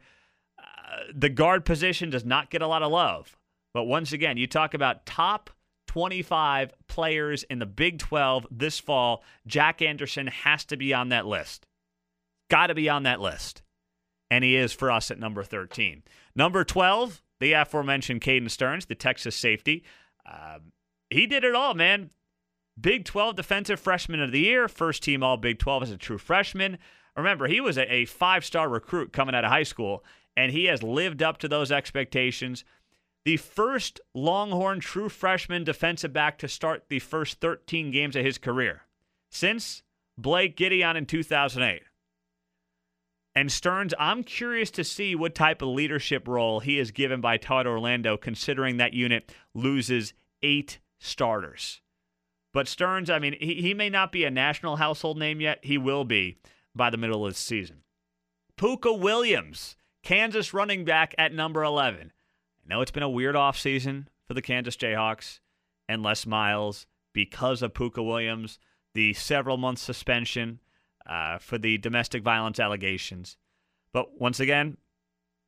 the 1.14 1.28
guard 1.28 1.64
position 1.64 2.10
does 2.10 2.24
not 2.24 2.50
get 2.50 2.62
a 2.62 2.66
lot 2.66 2.82
of 2.82 2.92
love. 2.92 3.36
But 3.72 3.84
once 3.84 4.12
again, 4.12 4.36
you 4.36 4.46
talk 4.46 4.74
about 4.74 5.06
top 5.06 5.50
25 5.88 6.72
players 6.88 7.42
in 7.44 7.58
the 7.58 7.66
Big 7.66 7.98
12 7.98 8.46
this 8.50 8.78
fall. 8.78 9.22
Jack 9.46 9.82
Anderson 9.82 10.28
has 10.28 10.64
to 10.66 10.76
be 10.76 10.94
on 10.94 11.08
that 11.10 11.26
list. 11.26 11.66
Got 12.50 12.68
to 12.68 12.74
be 12.74 12.88
on 12.88 13.02
that 13.04 13.20
list. 13.20 13.62
And 14.30 14.44
he 14.44 14.56
is 14.56 14.72
for 14.72 14.90
us 14.90 15.10
at 15.10 15.18
number 15.18 15.42
13. 15.42 16.02
Number 16.34 16.64
12, 16.64 17.22
the 17.40 17.52
aforementioned 17.52 18.20
Caden 18.20 18.50
Sterns, 18.50 18.86
the 18.86 18.94
Texas 18.94 19.36
safety. 19.36 19.84
Um, 20.30 20.72
he 21.10 21.26
did 21.26 21.44
it 21.44 21.54
all, 21.54 21.74
man. 21.74 22.10
Big 22.80 23.04
12 23.04 23.36
Defensive 23.36 23.78
Freshman 23.78 24.20
of 24.20 24.32
the 24.32 24.40
Year, 24.40 24.66
first 24.66 25.02
team 25.02 25.22
All 25.22 25.36
Big 25.36 25.58
12 25.58 25.84
as 25.84 25.90
a 25.90 25.96
true 25.96 26.18
freshman. 26.18 26.78
Remember, 27.16 27.46
he 27.46 27.60
was 27.60 27.78
a, 27.78 27.92
a 27.92 28.04
five 28.06 28.44
star 28.44 28.68
recruit 28.68 29.12
coming 29.12 29.34
out 29.34 29.44
of 29.44 29.50
high 29.50 29.62
school, 29.62 30.04
and 30.36 30.52
he 30.52 30.66
has 30.66 30.82
lived 30.82 31.22
up 31.22 31.38
to 31.38 31.48
those 31.48 31.72
expectations. 31.72 32.64
The 33.24 33.36
first 33.36 34.00
Longhorn 34.14 34.80
true 34.80 35.08
freshman 35.08 35.64
defensive 35.64 36.12
back 36.12 36.38
to 36.38 36.48
start 36.48 36.84
the 36.88 36.98
first 36.98 37.40
13 37.40 37.90
games 37.90 38.16
of 38.16 38.24
his 38.24 38.38
career 38.38 38.82
since 39.30 39.82
Blake 40.18 40.56
Gideon 40.56 40.96
in 40.96 41.06
2008. 41.06 41.82
And 43.36 43.50
Sterns, 43.50 43.94
I'm 43.98 44.22
curious 44.22 44.70
to 44.72 44.84
see 44.84 45.16
what 45.16 45.34
type 45.34 45.60
of 45.60 45.68
leadership 45.68 46.28
role 46.28 46.60
he 46.60 46.78
is 46.78 46.92
given 46.92 47.20
by 47.20 47.36
Todd 47.36 47.66
Orlando, 47.66 48.16
considering 48.16 48.76
that 48.76 48.94
unit 48.94 49.34
loses 49.54 50.14
eight 50.42 50.78
starters. 51.00 51.80
But 52.52 52.68
Sterns, 52.68 53.10
I 53.10 53.18
mean, 53.18 53.34
he, 53.40 53.60
he 53.60 53.74
may 53.74 53.90
not 53.90 54.12
be 54.12 54.24
a 54.24 54.30
national 54.30 54.76
household 54.76 55.18
name 55.18 55.40
yet. 55.40 55.58
He 55.62 55.76
will 55.76 56.04
be 56.04 56.38
by 56.76 56.90
the 56.90 56.96
middle 56.96 57.26
of 57.26 57.32
the 57.32 57.38
season. 57.38 57.82
Pooka 58.56 58.96
Williams, 58.96 59.74
Kansas 60.04 60.52
running 60.52 60.84
back 60.84 61.14
at 61.16 61.32
number 61.32 61.64
11. 61.64 62.12
I 62.12 62.68
know 62.68 62.82
it's 62.82 62.90
been 62.90 63.02
a 63.02 63.08
weird 63.08 63.34
offseason 63.34 64.06
for 64.28 64.34
the 64.34 64.42
Kansas 64.42 64.76
Jayhawks 64.76 65.40
and 65.88 66.02
Les 66.02 66.26
Miles 66.26 66.86
because 67.14 67.62
of 67.62 67.72
Pooka 67.72 68.06
Williams, 68.06 68.58
the 68.92 69.14
several 69.14 69.56
month 69.56 69.78
suspension 69.78 70.60
uh, 71.06 71.38
for 71.38 71.56
the 71.56 71.78
domestic 71.78 72.22
violence 72.22 72.60
allegations. 72.60 73.38
But 73.94 74.20
once 74.20 74.40
again, 74.40 74.76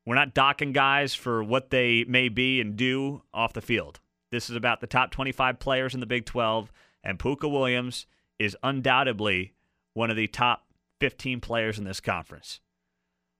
we're 0.06 0.14
not 0.14 0.32
docking 0.32 0.72
guys 0.72 1.14
for 1.14 1.44
what 1.44 1.68
they 1.68 2.04
may 2.04 2.30
be 2.30 2.58
and 2.58 2.76
do 2.76 3.22
off 3.34 3.52
the 3.52 3.60
field. 3.60 4.00
This 4.30 4.48
is 4.48 4.56
about 4.56 4.80
the 4.80 4.86
top 4.86 5.10
25 5.10 5.58
players 5.58 5.92
in 5.92 6.00
the 6.00 6.06
Big 6.06 6.24
12, 6.24 6.72
and 7.04 7.18
Pooka 7.18 7.50
Williams 7.50 8.06
is 8.38 8.56
undoubtedly 8.62 9.52
one 9.92 10.10
of 10.10 10.16
the 10.16 10.28
top 10.28 10.64
15 11.00 11.40
players 11.40 11.78
in 11.78 11.84
this 11.84 12.00
conference. 12.00 12.60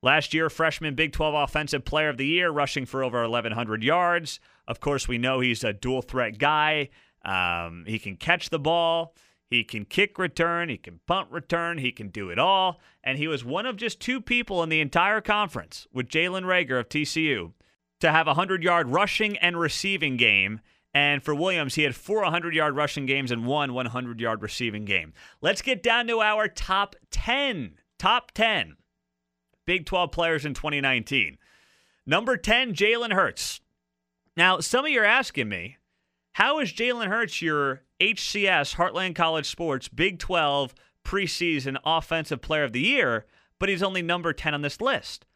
Last 0.02 0.34
year, 0.34 0.50
freshman 0.50 0.94
Big 0.94 1.12
12 1.12 1.34
Offensive 1.34 1.84
Player 1.84 2.08
of 2.08 2.18
the 2.18 2.26
Year, 2.26 2.50
rushing 2.50 2.86
for 2.86 3.02
over 3.02 3.22
1,100 3.22 3.82
yards. 3.82 4.40
Of 4.68 4.80
course, 4.80 5.08
we 5.08 5.18
know 5.18 5.40
he's 5.40 5.64
a 5.64 5.72
dual 5.72 6.02
threat 6.02 6.38
guy. 6.38 6.90
Um, 7.24 7.84
he 7.86 7.98
can 7.98 8.16
catch 8.16 8.50
the 8.50 8.58
ball. 8.58 9.14
He 9.48 9.62
can 9.62 9.84
kick 9.84 10.18
return, 10.18 10.68
he 10.68 10.76
can 10.76 10.98
punt 11.06 11.30
return, 11.30 11.78
he 11.78 11.92
can 11.92 12.08
do 12.08 12.30
it 12.30 12.38
all. 12.38 12.80
And 13.04 13.16
he 13.16 13.28
was 13.28 13.44
one 13.44 13.64
of 13.64 13.76
just 13.76 14.00
two 14.00 14.20
people 14.20 14.62
in 14.62 14.68
the 14.68 14.80
entire 14.80 15.20
conference 15.20 15.86
with 15.92 16.08
Jalen 16.08 16.42
Reagor 16.42 16.80
of 16.80 16.88
TCU 16.88 17.52
to 18.00 18.10
have 18.10 18.26
a 18.26 18.30
100 18.30 18.64
yard 18.64 18.88
rushing 18.88 19.36
and 19.38 19.58
receiving 19.58 20.16
game. 20.16 20.60
And 20.92 21.22
for 21.22 21.34
Williams, 21.34 21.76
he 21.76 21.82
had 21.82 21.94
four 21.94 22.22
100 22.22 22.54
yard 22.54 22.74
rushing 22.74 23.06
games 23.06 23.30
and 23.30 23.46
one 23.46 23.72
100 23.72 24.20
yard 24.20 24.42
receiving 24.42 24.84
game. 24.84 25.12
Let's 25.40 25.62
get 25.62 25.82
down 25.82 26.08
to 26.08 26.20
our 26.20 26.48
top 26.48 26.96
10. 27.12 27.76
Top 27.98 28.32
10 28.32 28.76
Big 29.66 29.84
12 29.84 30.10
players 30.12 30.44
in 30.44 30.54
2019. 30.54 31.38
Number 32.06 32.36
10, 32.36 32.72
Jalen 32.72 33.12
Hurts. 33.12 33.60
Now, 34.36 34.60
some 34.60 34.84
of 34.84 34.90
you 34.90 35.00
are 35.00 35.04
asking 35.04 35.48
me, 35.48 35.76
how 36.32 36.60
is 36.60 36.72
Jalen 36.72 37.08
Hurts 37.08 37.42
your 37.42 37.82
HCS, 38.00 38.76
Heartland 38.76 39.16
College 39.16 39.46
Sports, 39.46 39.88
Big 39.88 40.18
12 40.18 40.74
preseason 41.04 41.76
Offensive 41.84 42.42
Player 42.42 42.64
of 42.64 42.72
the 42.72 42.80
Year, 42.80 43.26
but 43.58 43.68
he's 43.68 43.82
only 43.82 44.02
number 44.02 44.32
10 44.32 44.54
on 44.54 44.62
this 44.62 44.80
list? 44.80 45.26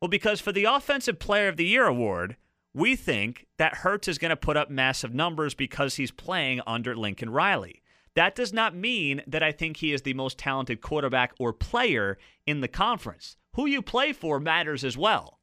Well, 0.00 0.08
because 0.08 0.40
for 0.40 0.52
the 0.52 0.64
Offensive 0.64 1.18
Player 1.18 1.48
of 1.48 1.56
the 1.56 1.66
Year 1.66 1.86
award, 1.86 2.36
we 2.74 2.96
think 2.96 3.46
that 3.58 3.76
Hurts 3.76 4.08
is 4.08 4.18
going 4.18 4.30
to 4.30 4.36
put 4.36 4.56
up 4.56 4.70
massive 4.70 5.14
numbers 5.14 5.54
because 5.54 5.96
he's 5.96 6.10
playing 6.10 6.60
under 6.66 6.96
Lincoln 6.96 7.30
Riley. 7.30 7.81
That 8.14 8.34
does 8.34 8.52
not 8.52 8.74
mean 8.74 9.22
that 9.26 9.42
I 9.42 9.52
think 9.52 9.78
he 9.78 9.92
is 9.92 10.02
the 10.02 10.14
most 10.14 10.38
talented 10.38 10.80
quarterback 10.80 11.32
or 11.38 11.52
player 11.52 12.18
in 12.46 12.60
the 12.60 12.68
conference. 12.68 13.36
Who 13.54 13.66
you 13.66 13.82
play 13.82 14.12
for 14.12 14.38
matters 14.38 14.84
as 14.84 14.96
well. 14.96 15.38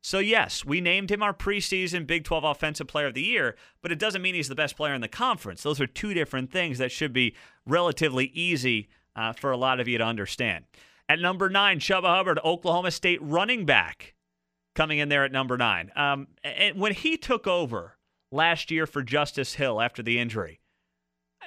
So, 0.00 0.20
yes, 0.20 0.64
we 0.64 0.80
named 0.80 1.10
him 1.10 1.22
our 1.22 1.34
preseason 1.34 2.06
Big 2.06 2.24
12 2.24 2.44
Offensive 2.44 2.86
Player 2.86 3.08
of 3.08 3.14
the 3.14 3.22
Year, 3.22 3.56
but 3.82 3.90
it 3.90 3.98
doesn't 3.98 4.22
mean 4.22 4.34
he's 4.34 4.48
the 4.48 4.54
best 4.54 4.76
player 4.76 4.94
in 4.94 5.00
the 5.00 5.08
conference. 5.08 5.62
Those 5.62 5.80
are 5.80 5.86
two 5.86 6.14
different 6.14 6.52
things 6.52 6.78
that 6.78 6.92
should 6.92 7.12
be 7.12 7.34
relatively 7.66 8.26
easy 8.26 8.88
uh, 9.16 9.32
for 9.32 9.50
a 9.50 9.56
lot 9.56 9.80
of 9.80 9.88
you 9.88 9.98
to 9.98 10.04
understand. 10.04 10.64
At 11.08 11.20
number 11.20 11.48
nine, 11.48 11.80
Chuba 11.80 12.04
Hubbard, 12.04 12.38
Oklahoma 12.44 12.90
State 12.90 13.18
running 13.20 13.66
back, 13.66 14.14
coming 14.74 14.98
in 14.98 15.08
there 15.08 15.24
at 15.24 15.32
number 15.32 15.56
nine. 15.56 15.90
Um, 15.96 16.28
and 16.44 16.78
when 16.78 16.94
he 16.94 17.16
took 17.16 17.46
over 17.46 17.96
last 18.30 18.70
year 18.70 18.86
for 18.86 19.02
Justice 19.02 19.54
Hill 19.54 19.80
after 19.80 20.02
the 20.02 20.18
injury, 20.18 20.60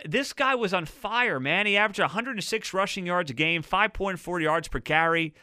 this 0.06 0.34
guy 0.34 0.56
was 0.56 0.74
on 0.74 0.86
fire, 0.86 1.40
man. 1.40 1.66
He 1.66 1.78
averaged 1.78 2.00
106 2.00 2.74
rushing 2.74 3.06
yards 3.06 3.32
a 3.32 3.34
game, 3.34 3.64
5.4 3.64 4.42
yards 4.42 4.68
per 4.68 4.80
carry 4.80 5.34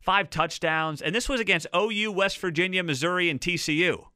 five 0.00 0.30
touchdowns, 0.30 1.02
and 1.02 1.14
this 1.14 1.28
was 1.28 1.40
against 1.40 1.66
OU, 1.74 2.12
West 2.12 2.38
Virginia, 2.38 2.82
Missouri, 2.82 3.28
and 3.28 3.40
TCU. 3.40 4.06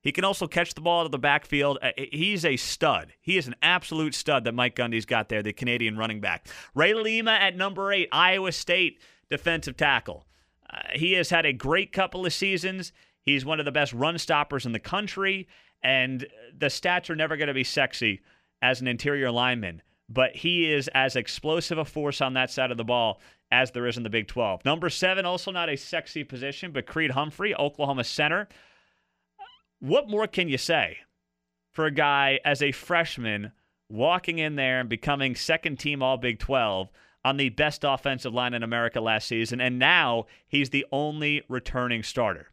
He 0.00 0.10
can 0.10 0.24
also 0.24 0.48
catch 0.48 0.74
the 0.74 0.80
ball 0.80 1.00
out 1.00 1.06
of 1.06 1.12
the 1.12 1.18
backfield. 1.18 1.78
Uh, 1.80 1.90
he's 2.10 2.44
a 2.44 2.56
stud. 2.56 3.12
He 3.20 3.38
is 3.38 3.46
an 3.46 3.54
absolute 3.62 4.14
stud 4.14 4.44
that 4.44 4.54
Mike 4.54 4.74
Gundy's 4.74 5.06
got 5.06 5.28
there, 5.28 5.42
the 5.42 5.52
Canadian 5.52 5.96
running 5.96 6.20
back. 6.20 6.48
Ray 6.74 6.92
Lima 6.92 7.30
at 7.30 7.56
number 7.56 7.92
eight, 7.92 8.08
Iowa 8.10 8.50
State 8.50 9.00
defensive 9.30 9.76
tackle. 9.76 10.26
Uh, 10.68 10.78
he 10.94 11.12
has 11.12 11.30
had 11.30 11.46
a 11.46 11.52
great 11.52 11.92
couple 11.92 12.26
of 12.26 12.32
seasons. 12.32 12.92
He's 13.20 13.44
one 13.44 13.60
of 13.60 13.64
the 13.64 13.72
best 13.72 13.92
run 13.92 14.18
stoppers 14.18 14.66
in 14.66 14.72
the 14.72 14.80
country, 14.80 15.46
and 15.84 16.26
the 16.56 16.66
stats 16.66 17.08
are 17.08 17.16
never 17.16 17.36
going 17.36 17.48
to 17.48 17.54
be 17.54 17.64
sexy 17.64 18.22
as 18.62 18.80
an 18.80 18.86
interior 18.86 19.30
lineman, 19.30 19.82
but 20.08 20.36
he 20.36 20.72
is 20.72 20.88
as 20.94 21.16
explosive 21.16 21.76
a 21.76 21.84
force 21.84 22.20
on 22.20 22.34
that 22.34 22.50
side 22.50 22.70
of 22.70 22.76
the 22.76 22.84
ball 22.84 23.20
as 23.50 23.72
there 23.72 23.86
is 23.86 23.98
in 23.98 24.02
the 24.02 24.08
Big 24.08 24.28
12. 24.28 24.64
Number 24.64 24.88
seven, 24.88 25.26
also 25.26 25.50
not 25.50 25.68
a 25.68 25.76
sexy 25.76 26.24
position, 26.24 26.72
but 26.72 26.86
Creed 26.86 27.10
Humphrey, 27.10 27.54
Oklahoma 27.54 28.04
center. 28.04 28.48
What 29.80 30.08
more 30.08 30.26
can 30.26 30.48
you 30.48 30.56
say 30.56 30.98
for 31.70 31.84
a 31.84 31.90
guy 31.90 32.40
as 32.44 32.62
a 32.62 32.72
freshman 32.72 33.52
walking 33.90 34.38
in 34.38 34.56
there 34.56 34.80
and 34.80 34.88
becoming 34.88 35.34
second 35.34 35.78
team 35.78 36.02
All 36.02 36.16
Big 36.16 36.38
12 36.38 36.88
on 37.24 37.36
the 37.36 37.50
best 37.50 37.84
offensive 37.84 38.32
line 38.32 38.54
in 38.54 38.62
America 38.62 39.00
last 39.00 39.28
season, 39.28 39.60
and 39.60 39.78
now 39.78 40.26
he's 40.48 40.70
the 40.70 40.86
only 40.90 41.42
returning 41.48 42.02
starter? 42.02 42.48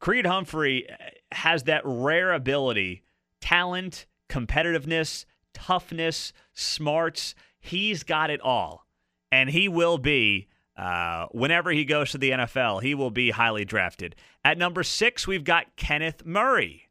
Creed 0.00 0.26
Humphrey 0.26 0.88
has 1.30 1.64
that 1.64 1.82
rare 1.84 2.32
ability, 2.32 3.02
talent, 3.40 4.06
competitiveness, 4.30 5.26
toughness, 5.52 6.32
smarts. 6.54 7.34
He's 7.58 8.02
got 8.02 8.30
it 8.30 8.40
all 8.40 8.86
and 9.30 9.50
he 9.50 9.68
will 9.68 9.98
be. 9.98 10.48
Uh, 10.76 11.26
whenever 11.32 11.70
he 11.70 11.84
goes 11.84 12.10
to 12.10 12.18
the 12.18 12.30
NFL, 12.30 12.82
he 12.82 12.94
will 12.94 13.10
be 13.10 13.30
highly 13.30 13.64
drafted. 13.64 14.16
At 14.44 14.56
number 14.56 14.82
six, 14.82 15.26
we've 15.26 15.44
got 15.44 15.76
Kenneth 15.76 16.24
Murray, 16.24 16.88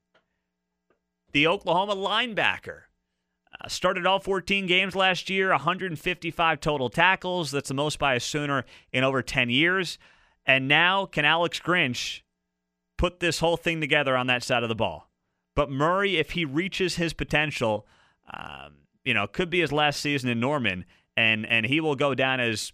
the 1.31 1.47
Oklahoma 1.47 1.95
linebacker. 1.95 2.81
Uh, 3.59 3.67
started 3.67 4.05
all 4.05 4.19
14 4.19 4.67
games 4.67 4.95
last 4.95 5.29
year, 5.29 5.49
155 5.49 6.59
total 6.59 6.89
tackles. 6.89 7.49
That's 7.49 7.69
the 7.69 7.73
most 7.73 7.97
by 7.97 8.13
a 8.13 8.19
Sooner 8.19 8.63
in 8.93 9.03
over 9.03 9.23
10 9.23 9.49
years. 9.49 9.97
And 10.45 10.67
now, 10.67 11.07
can 11.07 11.25
Alex 11.25 11.59
Grinch 11.59 12.21
put 12.97 13.19
this 13.19 13.39
whole 13.39 13.57
thing 13.57 13.81
together 13.81 14.15
on 14.15 14.27
that 14.27 14.43
side 14.43 14.61
of 14.61 14.69
the 14.69 14.75
ball? 14.75 15.08
But 15.55 15.69
Murray, 15.69 16.17
if 16.17 16.31
he 16.31 16.45
reaches 16.45 16.95
his 16.95 17.13
potential, 17.13 17.87
um, 18.33 18.75
you 19.03 19.13
know, 19.13 19.27
could 19.27 19.49
be 19.49 19.59
his 19.59 19.71
last 19.71 19.99
season 19.99 20.29
in 20.29 20.39
Norman 20.39 20.85
and 21.19 21.45
and 21.45 21.65
he 21.65 21.81
will 21.81 21.95
go 21.95 22.15
down 22.15 22.39
as 22.39 22.71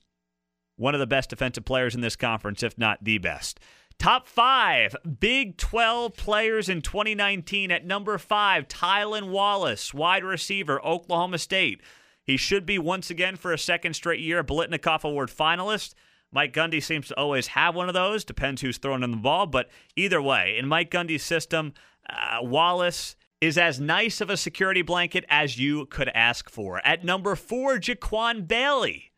one 0.75 0.93
of 0.93 0.99
the 0.99 1.07
best 1.07 1.29
defensive 1.31 1.65
players 1.65 1.95
in 1.95 2.01
this 2.01 2.15
conference, 2.15 2.61
if 2.61 2.77
not 2.77 3.03
the 3.03 3.17
best. 3.17 3.59
Top 3.97 4.27
five 4.27 4.95
Big 5.19 5.57
12 5.57 6.15
players 6.15 6.69
in 6.69 6.81
2019. 6.81 7.71
At 7.71 7.85
number 7.85 8.17
five, 8.17 8.67
Tylan 8.67 9.29
Wallace, 9.29 9.93
wide 9.93 10.23
receiver, 10.23 10.83
Oklahoma 10.85 11.39
State. 11.39 11.81
He 12.23 12.37
should 12.37 12.65
be 12.65 12.77
once 12.77 13.09
again 13.09 13.35
for 13.35 13.53
a 13.53 13.57
second 13.57 13.93
straight 13.93 14.19
year, 14.19 14.43
Biletnikoff 14.43 15.03
Award 15.03 15.29
finalist. 15.29 15.93
Mike 16.35 16.51
Gundy 16.51 16.83
seems 16.83 17.07
to 17.07 17.17
always 17.17 17.47
have 17.47 17.75
one 17.75 17.87
of 17.87 17.93
those. 17.93 18.25
Depends 18.25 18.61
who's 18.61 18.77
throwing 18.77 19.03
in 19.03 19.11
the 19.11 19.17
ball. 19.17 19.47
But 19.47 19.69
either 19.95 20.21
way, 20.21 20.57
in 20.59 20.67
Mike 20.67 20.91
Gundy's 20.91 21.23
system, 21.23 21.73
uh, 22.09 22.39
Wallace 22.41 23.15
is 23.39 23.57
as 23.57 23.79
nice 23.79 24.19
of 24.19 24.29
a 24.29 24.35
security 24.35 24.81
blanket 24.81 25.23
as 25.29 25.57
you 25.57 25.85
could 25.85 26.09
ask 26.09 26.49
for. 26.49 26.85
At 26.85 27.05
number 27.05 27.37
four, 27.37 27.77
Jaquan 27.77 28.49
Bailey, 28.49 29.13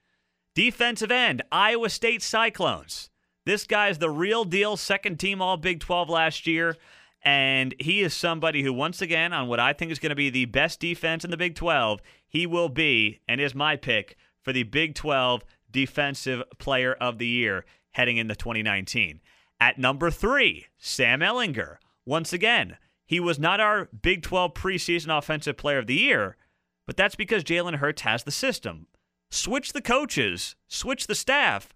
defensive 0.54 1.10
end, 1.10 1.42
Iowa 1.52 1.90
State 1.90 2.22
Cyclones. 2.22 3.10
This 3.48 3.66
guy's 3.66 3.98
the 3.98 4.12
real 4.12 4.44
deal, 4.44 4.78
second 4.78 5.20
team 5.20 5.42
All 5.42 5.58
Big 5.58 5.80
12 5.80 6.10
last 6.10 6.46
year. 6.46 6.78
And 7.24 7.74
he 7.80 8.02
is 8.02 8.14
somebody 8.14 8.62
who, 8.62 8.72
once 8.72 9.02
again, 9.02 9.34
on 9.34 9.48
what 9.48 9.60
I 9.60 9.74
think 9.74 9.92
is 9.92 9.98
going 9.98 10.12
to 10.12 10.16
be 10.16 10.30
the 10.30 10.46
best 10.46 10.80
defense 10.80 11.26
in 11.26 11.32
the 11.32 11.38
Big 11.38 11.56
12, 11.56 12.00
he 12.28 12.46
will 12.46 12.70
be 12.70 13.22
and 13.28 13.42
is 13.42 13.56
my 13.56 13.76
pick 13.76 14.18
for 14.44 14.54
the 14.54 14.62
Big 14.62 14.94
12 14.94 15.44
Defensive 15.72 16.44
Player 16.58 16.94
of 16.94 17.18
the 17.18 17.28
Year 17.28 17.66
heading 17.92 18.18
into 18.18 18.36
2019. 18.36 19.22
At 19.60 19.80
number 19.80 20.12
three, 20.12 20.68
Sam 20.78 21.22
Ehlinger. 21.22 21.78
Once 22.06 22.32
again, 22.32 22.78
he 23.06 23.20
was 23.20 23.40
not 23.40 23.60
our 23.60 23.86
Big 23.86 24.22
12 24.22 24.54
preseason 24.54 25.18
offensive 25.18 25.58
player 25.58 25.80
of 25.80 25.88
the 25.88 25.96
year, 25.96 26.38
but 26.86 26.96
that's 26.96 27.16
because 27.16 27.44
Jalen 27.44 27.76
Hurts 27.76 28.04
has 28.04 28.24
the 28.24 28.32
system. 28.32 28.88
Switch 29.32 29.74
the 29.74 29.82
coaches, 29.82 30.56
switch 30.68 31.08
the 31.08 31.16
staff, 31.16 31.74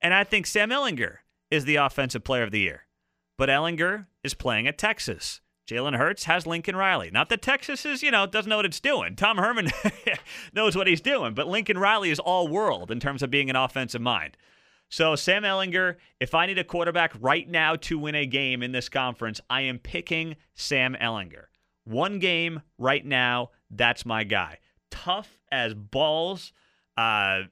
and 0.00 0.14
I 0.14 0.24
think 0.24 0.46
Sam 0.46 0.70
Ehlinger 0.70 1.18
is 1.50 1.64
the 1.64 1.76
offensive 1.76 2.24
player 2.24 2.42
of 2.42 2.50
the 2.50 2.60
year. 2.60 2.86
But 3.36 3.48
Ehlinger 3.48 4.06
is 4.24 4.34
playing 4.34 4.66
at 4.66 4.78
Texas. 4.78 5.40
Jalen 5.68 5.98
Hurts 5.98 6.24
has 6.24 6.46
Lincoln 6.46 6.76
Riley. 6.76 7.10
Not 7.10 7.28
that 7.28 7.42
Texas 7.42 7.84
is, 7.84 8.02
you 8.02 8.10
know, 8.10 8.26
doesn't 8.26 8.48
know 8.48 8.56
what 8.56 8.64
it's 8.64 8.80
doing. 8.80 9.14
Tom 9.14 9.36
Herman 9.36 9.68
knows 10.54 10.74
what 10.74 10.86
he's 10.86 11.02
doing, 11.02 11.34
but 11.34 11.46
Lincoln 11.46 11.76
Riley 11.76 12.10
is 12.10 12.18
all 12.18 12.48
world 12.48 12.90
in 12.90 13.00
terms 13.00 13.22
of 13.22 13.30
being 13.30 13.50
an 13.50 13.56
offensive 13.56 14.00
mind. 14.00 14.38
So, 14.88 15.14
Sam 15.14 15.42
Ehlinger, 15.42 15.96
if 16.20 16.34
I 16.34 16.46
need 16.46 16.58
a 16.58 16.64
quarterback 16.64 17.12
right 17.20 17.46
now 17.46 17.76
to 17.76 17.98
win 17.98 18.14
a 18.14 18.24
game 18.24 18.62
in 18.62 18.72
this 18.72 18.88
conference, 18.88 19.42
I 19.50 19.60
am 19.60 19.78
picking 19.78 20.36
Sam 20.54 20.96
Ehlinger. 20.98 21.44
One 21.84 22.18
game 22.18 22.62
right 22.78 23.04
now, 23.04 23.50
that's 23.70 24.06
my 24.06 24.24
guy. 24.24 24.60
Tough 24.90 25.38
as 25.52 25.74
balls, 25.74 26.54
uh, 26.96 27.42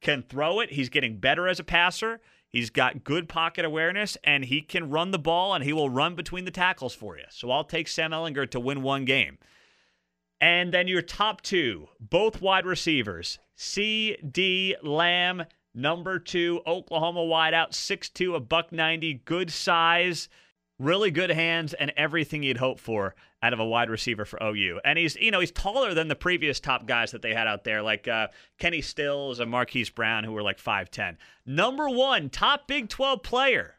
can 0.00 0.22
throw 0.22 0.60
it. 0.60 0.72
He's 0.72 0.88
getting 0.88 1.18
better 1.18 1.46
as 1.46 1.60
a 1.60 1.64
passer. 1.64 2.22
He's 2.52 2.68
got 2.68 3.02
good 3.02 3.30
pocket 3.30 3.64
awareness, 3.64 4.18
and 4.22 4.44
he 4.44 4.60
can 4.60 4.90
run 4.90 5.10
the 5.10 5.18
ball, 5.18 5.54
and 5.54 5.64
he 5.64 5.72
will 5.72 5.88
run 5.88 6.14
between 6.14 6.44
the 6.44 6.50
tackles 6.50 6.94
for 6.94 7.16
you. 7.16 7.24
So 7.30 7.50
I'll 7.50 7.64
take 7.64 7.88
Sam 7.88 8.10
Ehlinger 8.10 8.50
to 8.50 8.60
win 8.60 8.82
one 8.82 9.06
game. 9.06 9.38
And 10.38 10.72
then 10.74 10.86
your 10.86 11.00
top 11.02 11.40
two, 11.40 11.88
both 11.98 12.42
wide 12.42 12.66
receivers, 12.66 13.38
CeeDee 13.56 14.74
Lamb, 14.82 15.44
number 15.74 16.18
two, 16.18 16.60
Oklahoma 16.66 17.20
wideout, 17.20 17.70
6'2, 17.70 18.36
a 18.36 18.40
buck 18.40 18.70
90, 18.70 19.22
good 19.24 19.50
size, 19.50 20.28
really 20.78 21.10
good 21.10 21.30
hands, 21.30 21.74
and 21.74 21.92
everything 21.96 22.42
you'd 22.42 22.56
hope 22.56 22.80
for 22.80 23.14
out 23.42 23.52
of 23.52 23.60
a 23.60 23.64
wide 23.64 23.90
receiver 23.90 24.24
for 24.24 24.42
OU. 24.42 24.80
And 24.84 24.98
he's, 24.98 25.16
you 25.16 25.30
know, 25.30 25.40
he's 25.40 25.50
taller 25.50 25.94
than 25.94 26.08
the 26.08 26.14
previous 26.14 26.60
top 26.60 26.86
guys 26.86 27.10
that 27.12 27.22
they 27.22 27.34
had 27.34 27.46
out 27.46 27.64
there, 27.64 27.82
like 27.82 28.08
uh, 28.08 28.28
Kenny 28.58 28.80
Stills 28.80 29.40
and 29.40 29.50
Marquise 29.50 29.90
Brown, 29.90 30.24
who 30.24 30.32
were 30.32 30.42
like 30.42 30.58
5'10. 30.58 31.16
Number 31.46 31.88
one, 31.88 32.30
top 32.30 32.68
Big 32.68 32.88
12 32.88 33.22
player 33.22 33.74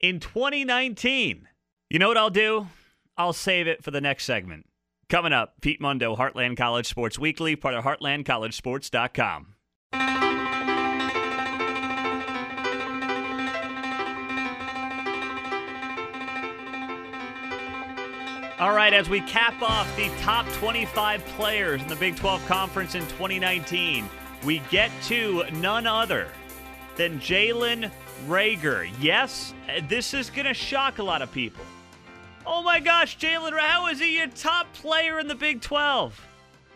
in 0.00 0.20
2019. 0.20 1.48
You 1.88 1.98
know 1.98 2.08
what 2.08 2.16
I'll 2.16 2.30
do? 2.30 2.68
I'll 3.16 3.32
save 3.32 3.66
it 3.66 3.84
for 3.84 3.90
the 3.90 4.00
next 4.00 4.24
segment. 4.24 4.66
Coming 5.08 5.32
up, 5.32 5.54
Pete 5.60 5.80
Mundo, 5.80 6.14
Heartland 6.14 6.56
College 6.56 6.86
Sports 6.86 7.18
Weekly, 7.18 7.56
part 7.56 7.74
of 7.74 7.84
HeartlandCollegeSports.com. 7.84 10.29
All 18.60 18.74
right, 18.74 18.92
as 18.92 19.08
we 19.08 19.22
cap 19.22 19.62
off 19.62 19.96
the 19.96 20.10
top 20.20 20.46
25 20.58 21.24
players 21.28 21.80
in 21.80 21.88
the 21.88 21.96
Big 21.96 22.14
12 22.16 22.44
Conference 22.46 22.94
in 22.94 23.00
2019, 23.06 24.06
we 24.44 24.58
get 24.68 24.90
to 25.04 25.44
none 25.54 25.86
other 25.86 26.28
than 26.94 27.18
Jalen 27.20 27.90
Reagor. 28.28 28.92
Yes, 29.00 29.54
this 29.88 30.12
is 30.12 30.28
going 30.28 30.44
to 30.44 30.52
shock 30.52 30.98
a 30.98 31.02
lot 31.02 31.22
of 31.22 31.32
people. 31.32 31.64
Oh 32.44 32.62
my 32.62 32.80
gosh, 32.80 33.16
Jalen, 33.16 33.58
how 33.58 33.86
is 33.86 33.98
he 33.98 34.18
your 34.18 34.26
top 34.26 34.70
player 34.74 35.18
in 35.18 35.26
the 35.26 35.34
Big 35.34 35.62
12? 35.62 36.20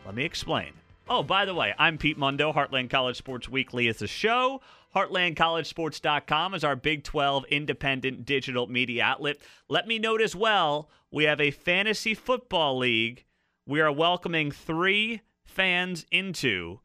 Let 0.07 0.15
me 0.15 0.25
explain. 0.25 0.73
Oh, 1.07 1.23
by 1.23 1.45
the 1.45 1.55
way, 1.55 1.75
I'm 1.79 1.99
Pete 1.99 2.17
Mundo. 2.17 2.51
Heartland 2.51 2.89
College 2.89 3.19
Sports 3.19 3.47
Weekly 3.47 3.89
is 3.89 3.99
the 3.99 4.07
show. 4.07 4.63
HeartlandCollegeSports.com 4.97 6.55
is 6.55 6.65
our 6.65 6.77
Big 6.77 7.05
12 7.05 7.45
independent 7.51 8.25
digital 8.25 8.69
media 8.69 9.05
outlet. 9.05 9.37
Let 9.69 9.87
me 9.87 9.99
note 9.99 10.23
as 10.23 10.35
well, 10.35 10.89
we 11.15 11.25
have 11.25 11.41
a 11.41 11.51
fantasy 11.51 12.13
football 12.13 12.77
league 12.77 13.25
we 13.67 13.81
are 13.81 13.93
welcoming 13.93 14.51
three 14.51 15.23
fans 15.47 16.05
into. 16.11 16.81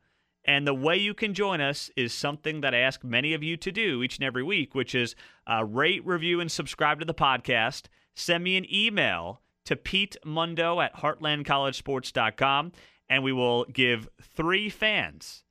And 0.45 0.65
the 0.65 0.73
way 0.73 0.95
you 0.95 1.13
can 1.13 1.33
join 1.33 1.59
us 1.59 1.91
is 1.97 2.13
something 2.13 2.61
that 2.61 2.73
I 2.73 2.77
ask 2.77 3.03
many 3.03 3.33
of 3.33 3.43
you 3.43 3.57
to 3.57 3.71
do 3.71 4.01
each 4.01 4.17
and 4.17 4.23
every 4.23 4.43
week, 4.43 4.73
which 4.73 4.95
is 4.95 5.13
uh, 5.45 5.65
rate, 5.65 6.05
review, 6.05 6.39
and 6.39 6.49
subscribe 6.49 6.99
to 6.99 7.05
the 7.05 7.13
podcast 7.13 7.87
send 8.15 8.43
me 8.43 8.57
an 8.57 8.71
email 8.73 9.41
to 9.65 9.75
Pete 9.75 10.17
Mundo 10.25 10.79
at 10.81 10.95
heartlandcollegesports.com, 10.95 12.71
and 13.09 13.23
we 13.23 13.31
will 13.31 13.65
give 13.65 14.09
three 14.21 14.69
fans 14.69 15.43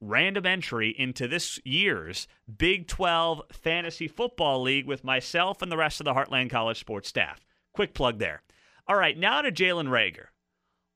random 0.00 0.44
entry 0.44 0.94
into 0.98 1.26
this 1.26 1.58
year's 1.64 2.28
Big 2.58 2.86
12 2.86 3.42
Fantasy 3.52 4.08
Football 4.08 4.62
League 4.62 4.86
with 4.86 5.04
myself 5.04 5.62
and 5.62 5.72
the 5.72 5.76
rest 5.76 6.00
of 6.00 6.04
the 6.04 6.14
Heartland 6.14 6.50
College 6.50 6.78
Sports 6.78 7.08
staff. 7.08 7.46
Quick 7.76 7.92
plug 7.92 8.18
there. 8.18 8.42
All 8.88 8.96
right, 8.96 9.18
now 9.18 9.42
to 9.42 9.52
Jalen 9.52 9.88
Reagor. 9.88 10.28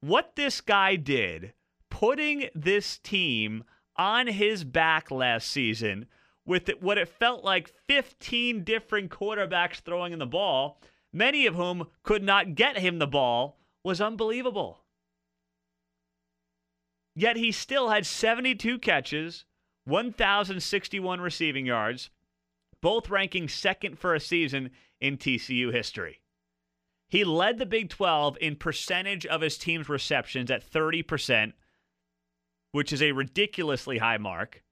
What 0.01 0.35
this 0.35 0.63
guy 0.63 0.97
did, 0.97 1.53
putting 1.91 2.49
this 2.55 2.97
team 2.97 3.65
on 3.97 4.27
his 4.27 4.65
back 4.65 5.11
last 5.11 5.49
season 5.49 6.07
with 6.47 6.71
what 6.81 6.97
it 6.97 7.07
felt 7.07 7.45
like 7.45 7.75
15 7.87 8.65
different 8.65 9.11
quarterbacks 9.11 9.81
throwing 9.81 10.15
in 10.15 10.19
the 10.19 10.27
ball 10.27 10.81
many 11.13 11.45
of 11.45 11.55
whom 11.55 11.89
could 12.03 12.23
not 12.23 12.55
get 12.55 12.79
him 12.79 12.99
the 12.99 13.07
ball, 13.07 13.59
was 13.85 14.01
unbelievable. 14.01 14.85
Yet 17.15 17.37
he 17.37 17.53
still 17.53 17.91
had 17.91 18.07
72 18.07 18.79
catches, 18.79 19.45
1,061 19.85 21.21
receiving 21.21 21.67
yards, 21.67 22.09
both 22.81 23.11
ranking 23.11 23.49
second 23.49 23.99
for 23.99 24.15
a 24.15 24.21
season 24.21 24.71
in 24.99 25.19
TCU 25.19 25.73
history. 25.75 26.21
He 27.11 27.25
led 27.25 27.59
the 27.59 27.67
Big 27.67 27.91
12 27.91 28.39
in 28.41 28.57
percentage 28.57 29.27
of 29.27 29.43
his 29.43 29.59
team's 29.59 29.91
receptions 29.91 30.51
at 30.51 30.69
30%, 30.69 31.53
which 32.73 32.93
is 32.93 33.03
a 33.03 33.13
ridiculously 33.13 33.99
high 33.99 34.19
mark, 34.19 34.63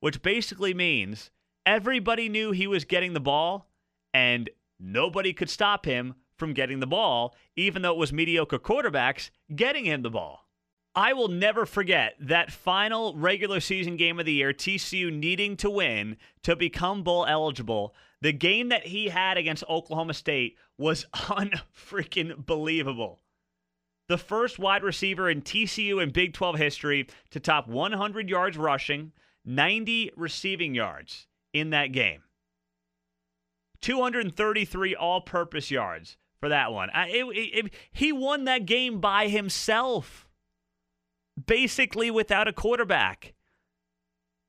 which 0.00 0.20
basically 0.20 0.74
means 0.74 1.30
everybody 1.64 2.28
knew 2.28 2.50
he 2.50 2.66
was 2.66 2.84
getting 2.84 3.14
the 3.14 3.20
ball 3.20 3.70
and 4.12 4.50
Nobody 4.78 5.32
could 5.32 5.50
stop 5.50 5.86
him 5.86 6.14
from 6.36 6.52
getting 6.52 6.80
the 6.80 6.86
ball, 6.86 7.34
even 7.56 7.82
though 7.82 7.92
it 7.92 7.98
was 7.98 8.12
mediocre 8.12 8.58
quarterbacks 8.58 9.30
getting 9.54 9.84
him 9.84 10.02
the 10.02 10.10
ball. 10.10 10.48
I 10.96 11.12
will 11.12 11.28
never 11.28 11.66
forget 11.66 12.14
that 12.20 12.52
final 12.52 13.14
regular 13.16 13.60
season 13.60 13.96
game 13.96 14.20
of 14.20 14.26
the 14.26 14.32
year, 14.32 14.52
TCU 14.52 15.12
needing 15.12 15.56
to 15.58 15.70
win 15.70 16.16
to 16.42 16.54
become 16.54 17.02
bowl 17.02 17.24
eligible. 17.26 17.94
The 18.24 18.32
game 18.32 18.70
that 18.70 18.86
he 18.86 19.08
had 19.08 19.36
against 19.36 19.64
Oklahoma 19.68 20.14
State 20.14 20.56
was 20.78 21.04
unfreaking 21.28 22.32
believable. 22.46 23.20
The 24.08 24.16
first 24.16 24.58
wide 24.58 24.82
receiver 24.82 25.28
in 25.28 25.42
TCU 25.42 26.02
and 26.02 26.10
Big 26.10 26.32
12 26.32 26.56
history 26.56 27.06
to 27.32 27.38
top 27.38 27.68
100 27.68 28.30
yards 28.30 28.56
rushing, 28.56 29.12
90 29.44 30.12
receiving 30.16 30.74
yards 30.74 31.26
in 31.52 31.68
that 31.70 31.92
game. 31.92 32.22
233 33.82 34.96
all 34.96 35.20
purpose 35.20 35.70
yards 35.70 36.16
for 36.40 36.48
that 36.48 36.72
one. 36.72 36.88
I, 36.94 37.08
it, 37.08 37.26
it, 37.26 37.74
he 37.92 38.10
won 38.10 38.44
that 38.44 38.64
game 38.64 39.00
by 39.00 39.28
himself, 39.28 40.26
basically 41.46 42.10
without 42.10 42.48
a 42.48 42.54
quarterback. 42.54 43.34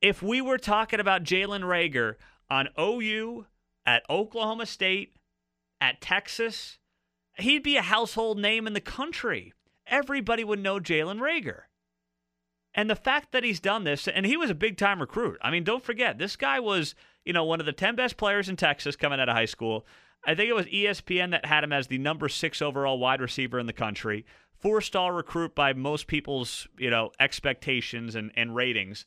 If 0.01 0.23
we 0.23 0.39
were 0.39 0.57
talking 0.57 1.01
about 1.01 1.25
Jalen 1.25 1.63
Reagor 1.63 2.15
on 2.49 2.69
OU, 2.79 3.47
at 3.85 4.03
Oklahoma 4.09 4.65
State, 4.65 5.15
at 5.79 6.01
Texas, 6.01 6.79
he'd 7.37 7.63
be 7.63 7.77
a 7.77 7.81
household 7.81 8.39
name 8.39 8.67
in 8.67 8.73
the 8.73 8.81
country. 8.81 9.53
Everybody 9.87 10.43
would 10.43 10.59
know 10.59 10.79
Jalen 10.79 11.19
Reagor. 11.19 11.63
And 12.73 12.89
the 12.89 12.95
fact 12.95 13.31
that 13.31 13.43
he's 13.43 13.59
done 13.59 13.83
this, 13.83 14.07
and 14.07 14.25
he 14.25 14.35
was 14.35 14.49
a 14.49 14.55
big 14.55 14.77
time 14.77 14.99
recruit. 14.99 15.37
I 15.41 15.51
mean, 15.51 15.63
don't 15.63 15.83
forget, 15.83 16.17
this 16.17 16.35
guy 16.35 16.59
was 16.59 16.95
you 17.25 17.33
know, 17.33 17.43
one 17.43 17.59
of 17.59 17.65
the 17.65 17.73
10 17.73 17.95
best 17.95 18.17
players 18.17 18.47
in 18.47 18.55
Texas 18.55 18.95
coming 18.95 19.19
out 19.19 19.27
of 19.27 19.35
high 19.35 19.45
school. 19.45 19.85
I 20.25 20.35
think 20.35 20.49
it 20.49 20.53
was 20.53 20.67
ESPN 20.67 21.31
that 21.31 21.45
had 21.45 21.63
him 21.63 21.73
as 21.73 21.87
the 21.87 21.97
number 21.97 22.29
six 22.29 22.61
overall 22.61 22.99
wide 22.99 23.21
receiver 23.21 23.59
in 23.59 23.65
the 23.65 23.73
country. 23.73 24.25
Four 24.59 24.81
star 24.81 25.13
recruit 25.13 25.53
by 25.53 25.73
most 25.73 26.07
people's, 26.07 26.67
you 26.77 26.89
know, 26.89 27.11
expectations 27.19 28.15
and, 28.15 28.31
and 28.35 28.55
ratings. 28.55 29.05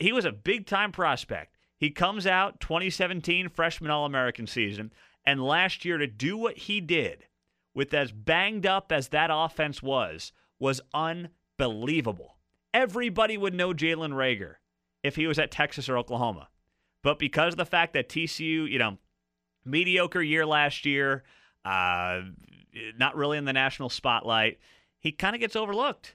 He 0.00 0.12
was 0.12 0.24
a 0.24 0.32
big 0.32 0.66
time 0.66 0.92
prospect. 0.92 1.56
He 1.82 1.90
comes 1.90 2.28
out 2.28 2.60
2017 2.60 3.48
freshman 3.48 3.90
All 3.90 4.06
American 4.06 4.46
season, 4.46 4.92
and 5.26 5.44
last 5.44 5.84
year 5.84 5.98
to 5.98 6.06
do 6.06 6.36
what 6.36 6.56
he 6.56 6.80
did 6.80 7.26
with 7.74 7.92
as 7.92 8.12
banged 8.12 8.64
up 8.64 8.92
as 8.92 9.08
that 9.08 9.30
offense 9.32 9.82
was, 9.82 10.30
was 10.60 10.80
unbelievable. 10.94 12.36
Everybody 12.72 13.36
would 13.36 13.52
know 13.52 13.74
Jalen 13.74 14.12
Reagor 14.12 14.58
if 15.02 15.16
he 15.16 15.26
was 15.26 15.40
at 15.40 15.50
Texas 15.50 15.88
or 15.88 15.98
Oklahoma. 15.98 16.50
But 17.02 17.18
because 17.18 17.54
of 17.54 17.58
the 17.58 17.66
fact 17.66 17.94
that 17.94 18.08
TCU, 18.08 18.70
you 18.70 18.78
know, 18.78 18.98
mediocre 19.64 20.22
year 20.22 20.46
last 20.46 20.86
year, 20.86 21.24
uh, 21.64 22.20
not 22.96 23.16
really 23.16 23.38
in 23.38 23.44
the 23.44 23.52
national 23.52 23.88
spotlight, 23.88 24.60
he 25.00 25.10
kind 25.10 25.34
of 25.34 25.40
gets 25.40 25.56
overlooked. 25.56 26.14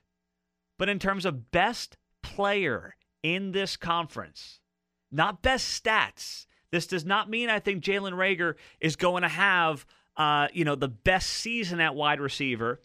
But 0.80 0.88
in 0.88 0.97
terms 0.97 1.25
of 1.25 1.51
best 1.51 1.97
player 2.23 2.95
in 3.21 3.51
this 3.51 3.75
conference, 3.75 4.62
not 5.17 5.41
best 5.41 5.84
stats, 5.84 6.45
this 6.71 6.88
does 6.88 7.06
not 7.06 7.30
mean 7.30 7.49
I 7.49 7.60
think 7.60 7.84
Jalen 7.84 8.13
Reagor 8.13 8.56
is 8.80 8.95
going 8.95 9.23
to 9.23 9.30
have, 9.30 9.86
uh, 10.15 10.47
you 10.53 10.63
know, 10.63 10.75
the 10.75 10.88
best 10.88 11.30
season 11.30 11.82
at 11.82 11.95
wide 11.95 12.21
receiver 12.21 12.80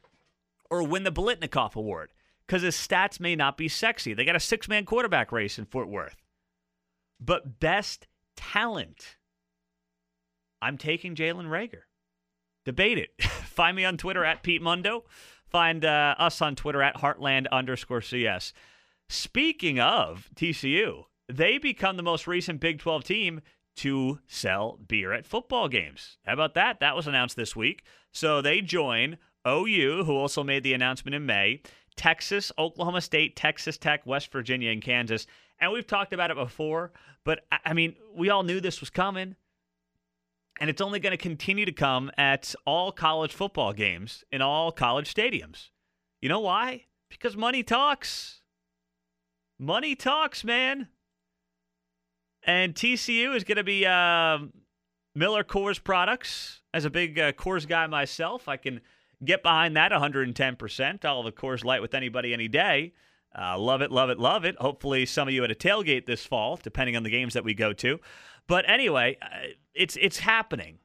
or 0.70 0.82
win 0.82 1.04
the 1.04 1.12
Biletnikoff 1.12 1.76
Award 1.76 2.10
because 2.46 2.62
his 2.62 2.74
stats 2.74 3.20
may 3.20 3.36
not 3.36 3.56
be 3.56 3.68
sexy. 3.68 4.14
They 4.14 4.24
got 4.24 4.36
a 4.36 4.40
six 4.40 4.68
man 4.68 4.84
quarterback 4.84 5.30
race 5.30 5.58
in 5.58 5.66
Fort 5.66 5.88
Worth. 5.88 6.16
But 7.20 7.60
best 7.60 8.08
talent, 8.36 9.16
I'm 10.60 10.78
taking 10.78 11.14
Jalen 11.14 11.46
Reagor. 11.46 11.82
Debate 12.64 12.98
it. 12.98 13.22
Find 13.22 13.76
me 13.76 13.84
on 13.84 13.96
Twitter 13.96 14.24
at 14.24 14.42
Pete 14.42 14.62
Mundo. 14.62 15.04
Find 15.46 15.84
uh, 15.84 16.14
us 16.18 16.40
on 16.40 16.56
Twitter 16.56 16.82
at 16.82 16.96
Heartland 16.96 17.46
underscore 17.52 18.00
CS. 18.00 18.52
Speaking 19.08 19.78
of 19.78 20.30
TCU, 20.34 21.04
they 21.28 21.58
become 21.58 21.96
the 21.96 22.02
most 22.02 22.26
recent 22.26 22.60
Big 22.60 22.78
12 22.78 23.04
team 23.04 23.40
to 23.76 24.18
sell 24.26 24.78
beer 24.86 25.12
at 25.12 25.26
football 25.26 25.68
games. 25.68 26.18
How 26.26 26.34
about 26.34 26.54
that? 26.54 26.80
That 26.80 26.96
was 26.96 27.06
announced 27.06 27.36
this 27.36 27.56
week. 27.56 27.84
So 28.10 28.42
they 28.42 28.60
join 28.60 29.18
OU, 29.46 30.04
who 30.04 30.16
also 30.16 30.44
made 30.44 30.62
the 30.62 30.74
announcement 30.74 31.14
in 31.14 31.26
May, 31.26 31.62
Texas, 31.96 32.52
Oklahoma 32.58 33.00
State, 33.00 33.36
Texas 33.36 33.78
Tech, 33.78 34.06
West 34.06 34.30
Virginia, 34.30 34.70
and 34.70 34.82
Kansas. 34.82 35.26
And 35.58 35.72
we've 35.72 35.86
talked 35.86 36.12
about 36.12 36.30
it 36.30 36.36
before, 36.36 36.92
but 37.24 37.40
I 37.64 37.72
mean, 37.72 37.96
we 38.14 38.30
all 38.30 38.42
knew 38.42 38.60
this 38.60 38.80
was 38.80 38.90
coming. 38.90 39.36
And 40.60 40.68
it's 40.68 40.82
only 40.82 41.00
going 41.00 41.12
to 41.12 41.16
continue 41.16 41.64
to 41.64 41.72
come 41.72 42.10
at 42.18 42.54
all 42.66 42.92
college 42.92 43.32
football 43.32 43.72
games 43.72 44.22
in 44.30 44.42
all 44.42 44.70
college 44.70 45.12
stadiums. 45.12 45.70
You 46.20 46.28
know 46.28 46.40
why? 46.40 46.84
Because 47.08 47.36
money 47.36 47.62
talks. 47.62 48.42
Money 49.58 49.96
talks, 49.96 50.44
man. 50.44 50.88
And 52.44 52.74
TCU 52.74 53.36
is 53.36 53.44
going 53.44 53.56
to 53.56 53.64
be 53.64 53.86
uh, 53.86 54.38
Miller 55.14 55.44
Coors 55.44 55.82
products. 55.82 56.60
As 56.74 56.84
a 56.84 56.90
big 56.90 57.18
uh, 57.18 57.32
Coors 57.32 57.68
guy 57.68 57.86
myself, 57.86 58.48
I 58.48 58.56
can 58.56 58.80
get 59.24 59.42
behind 59.42 59.76
that 59.76 59.92
110%. 59.92 61.04
I'll 61.04 61.22
have 61.22 61.26
a 61.26 61.32
Coors 61.32 61.64
Light 61.64 61.82
with 61.82 61.94
anybody 61.94 62.32
any 62.32 62.48
day. 62.48 62.92
Uh, 63.38 63.58
love 63.58 63.80
it, 63.80 63.90
love 63.90 64.10
it, 64.10 64.18
love 64.18 64.44
it. 64.44 64.56
Hopefully, 64.56 65.06
some 65.06 65.28
of 65.28 65.34
you 65.34 65.42
at 65.44 65.50
a 65.50 65.54
tailgate 65.54 66.06
this 66.06 66.26
fall, 66.26 66.58
depending 66.62 66.96
on 66.96 67.02
the 67.02 67.10
games 67.10 67.34
that 67.34 67.44
we 67.44 67.54
go 67.54 67.72
to. 67.72 67.98
But 68.46 68.68
anyway, 68.68 69.16
uh, 69.22 69.48
it's 69.74 69.96
it's 70.00 70.18
happening. 70.18 70.78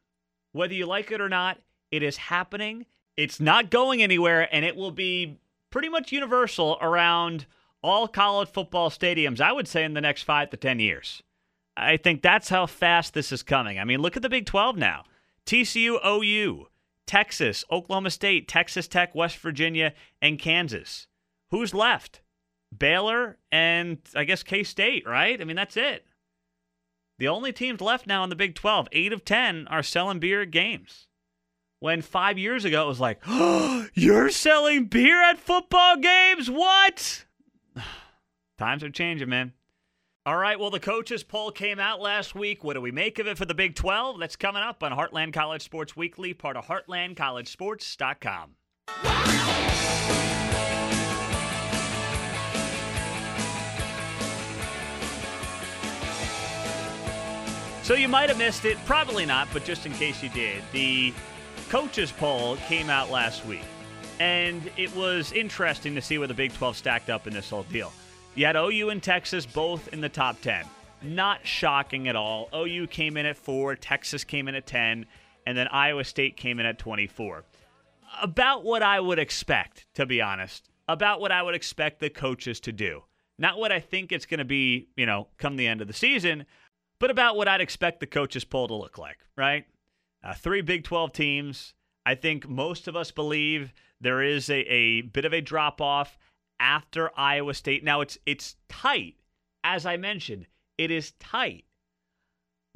Whether 0.53 0.73
you 0.73 0.85
like 0.85 1.11
it 1.11 1.19
or 1.19 1.27
not, 1.27 1.59
it 1.91 2.03
is 2.03 2.15
happening. 2.17 2.85
It's 3.17 3.39
not 3.39 3.69
going 3.69 4.01
anywhere, 4.01 4.47
and 4.53 4.63
it 4.63 4.75
will 4.75 4.91
be 4.91 5.39
pretty 5.71 5.89
much 5.89 6.11
universal 6.11 6.77
around 6.81 7.47
all 7.83 8.07
college 8.07 8.49
football 8.49 8.89
stadiums. 8.89 9.41
I 9.41 9.51
would 9.51 9.67
say 9.67 9.83
in 9.83 9.93
the 9.93 10.01
next 10.01 10.23
five 10.23 10.49
to 10.51 10.57
ten 10.57 10.79
years. 10.79 11.21
I 11.77 11.97
think 11.97 12.21
that's 12.21 12.49
how 12.49 12.65
fast 12.65 13.13
this 13.13 13.31
is 13.31 13.43
coming. 13.43 13.79
I 13.79 13.83
mean, 13.83 14.01
look 14.01 14.15
at 14.15 14.23
the 14.23 14.29
Big 14.29 14.47
12 14.47 14.77
now. 14.77 15.03
TCU, 15.45 16.03
OU, 16.05 16.67
Texas, 17.05 17.63
Oklahoma 17.71 18.09
State, 18.09 18.47
Texas 18.47 18.87
Tech, 18.87 19.13
West 19.13 19.37
Virginia, 19.37 19.93
and 20.21 20.39
Kansas. 20.39 21.07
Who's 21.51 21.73
left? 21.73 22.21
Baylor 22.77 23.37
and 23.51 23.99
I 24.15 24.25
guess 24.25 24.43
K 24.43 24.63
State, 24.63 25.07
right? 25.07 25.39
I 25.39 25.45
mean, 25.45 25.55
that's 25.55 25.77
it. 25.77 26.05
The 27.19 27.27
only 27.27 27.53
teams 27.53 27.79
left 27.79 28.07
now 28.07 28.23
in 28.23 28.29
the 28.29 28.35
Big 28.35 28.55
12, 28.55 28.89
eight 28.91 29.13
of 29.13 29.23
10 29.23 29.67
are 29.67 29.83
selling 29.83 30.19
beer 30.19 30.41
at 30.41 30.51
games. 30.51 31.07
When 31.79 32.01
five 32.01 32.37
years 32.37 32.65
ago 32.65 32.83
it 32.83 32.87
was 32.87 32.99
like, 32.99 33.21
oh, 33.27 33.87
you're 33.93 34.29
selling 34.29 34.85
beer 34.85 35.21
at 35.23 35.39
football 35.39 35.97
games? 35.97 36.49
What? 36.49 37.25
Times 38.57 38.83
are 38.83 38.89
changing, 38.89 39.29
man. 39.29 39.53
All 40.27 40.35
right, 40.35 40.59
well, 40.59 40.69
the 40.69 40.81
coaches 40.81 41.23
poll 41.23 41.51
came 41.51 41.79
out 41.79 42.01
last 42.01 42.35
week. 42.35 42.61
What 42.61 42.73
do 42.73 42.81
we 42.81 42.91
make 42.91 43.17
of 43.17 43.27
it 43.27 43.37
for 43.37 43.45
the 43.45 43.53
Big 43.53 43.75
12? 43.75 44.19
That's 44.19 44.35
coming 44.35 44.61
up 44.61 44.83
on 44.83 44.91
Heartland 44.91 45.31
College 45.31 45.61
Sports 45.61 45.95
Weekly, 45.95 46.33
part 46.33 46.57
of 46.57 46.65
heartlandcollegesports.com. 46.65 48.49
So 57.83 57.93
you 57.93 58.09
might 58.09 58.27
have 58.27 58.37
missed 58.37 58.65
it, 58.65 58.77
probably 58.85 59.25
not, 59.25 59.47
but 59.53 59.63
just 59.63 59.85
in 59.85 59.93
case 59.93 60.21
you 60.21 60.27
did, 60.31 60.61
the 60.73 61.13
coaches 61.69 62.11
poll 62.11 62.57
came 62.67 62.89
out 62.89 63.09
last 63.09 63.45
week. 63.45 63.63
And 64.19 64.69
it 64.75 64.93
was 64.93 65.31
interesting 65.31 65.95
to 65.95 66.01
see 66.01 66.17
where 66.17 66.27
the 66.27 66.33
Big 66.33 66.51
12 66.51 66.75
stacked 66.75 67.09
up 67.09 67.27
in 67.27 67.33
this 67.33 67.49
whole 67.49 67.63
deal. 67.63 67.93
You 68.37 68.45
had 68.45 68.55
OU 68.55 68.91
and 68.91 69.01
Texas 69.01 69.47
both 69.47 69.91
in 69.91 69.99
the 69.99 70.09
top 70.09 70.39
10. 70.41 70.63
Not 71.01 71.47
shocking 71.47 72.07
at 72.07 72.15
all. 72.15 72.49
OU 72.53 72.85
came 72.85 73.17
in 73.17 73.25
at 73.25 73.35
4, 73.35 73.75
Texas 73.77 74.23
came 74.23 74.47
in 74.47 74.53
at 74.53 74.67
10, 74.67 75.07
and 75.47 75.57
then 75.57 75.67
Iowa 75.69 76.03
State 76.03 76.37
came 76.37 76.59
in 76.59 76.67
at 76.67 76.77
24. 76.77 77.43
About 78.21 78.63
what 78.63 78.83
I 78.83 78.99
would 78.99 79.17
expect, 79.17 79.87
to 79.95 80.05
be 80.05 80.21
honest. 80.21 80.69
About 80.87 81.19
what 81.19 81.31
I 81.31 81.41
would 81.41 81.55
expect 81.55 81.99
the 81.99 82.11
coaches 82.11 82.59
to 82.59 82.71
do. 82.71 83.01
Not 83.39 83.57
what 83.57 83.71
I 83.71 83.79
think 83.79 84.11
it's 84.11 84.27
going 84.27 84.37
to 84.37 84.45
be, 84.45 84.89
you 84.95 85.07
know, 85.07 85.29
come 85.39 85.55
the 85.55 85.65
end 85.65 85.81
of 85.81 85.87
the 85.87 85.93
season, 85.93 86.45
but 86.99 87.09
about 87.09 87.37
what 87.37 87.47
I'd 87.47 87.59
expect 87.59 88.01
the 88.01 88.05
coaches 88.05 88.45
poll 88.45 88.67
to 88.67 88.75
look 88.75 88.99
like, 88.99 89.17
right? 89.35 89.65
Uh, 90.23 90.35
three 90.35 90.61
Big 90.61 90.83
12 90.83 91.11
teams. 91.11 91.73
I 92.05 92.13
think 92.13 92.47
most 92.47 92.87
of 92.87 92.95
us 92.95 93.09
believe 93.09 93.73
there 93.99 94.21
is 94.21 94.47
a, 94.51 94.59
a 94.59 95.01
bit 95.01 95.25
of 95.25 95.33
a 95.33 95.41
drop 95.41 95.81
off 95.81 96.19
after 96.59 97.11
Iowa 97.17 97.53
State. 97.53 97.83
Now 97.83 98.01
it's 98.01 98.17
it's 98.25 98.55
tight, 98.69 99.15
as 99.63 99.85
I 99.85 99.97
mentioned. 99.97 100.47
It 100.77 100.91
is 100.91 101.13
tight, 101.19 101.65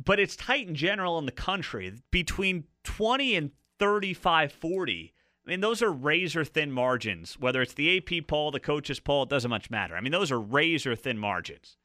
but 0.04 0.20
it's 0.20 0.36
tight 0.36 0.68
in 0.68 0.76
general 0.76 1.20
in 1.20 1.26
the 1.26 1.32
country 1.32 1.94
between 2.12 2.66
20 2.84 3.36
and 3.36 3.52
35 3.80 4.52
40. 4.52 5.14
I 5.46 5.50
mean, 5.50 5.60
those 5.60 5.82
are 5.82 5.92
razor 5.92 6.46
thin 6.46 6.72
margins. 6.72 7.34
Whether 7.40 7.62
it's 7.62 7.74
the 7.74 7.98
AP 7.98 8.28
poll, 8.28 8.52
the 8.52 8.60
coaches 8.60 9.00
poll, 9.00 9.24
it 9.24 9.30
doesn't 9.30 9.50
much 9.50 9.72
matter. 9.72 9.96
I 9.96 10.02
mean, 10.02 10.12
those 10.12 10.32
are 10.32 10.40
razor 10.40 10.96
thin 10.96 11.18
margins. 11.18 11.78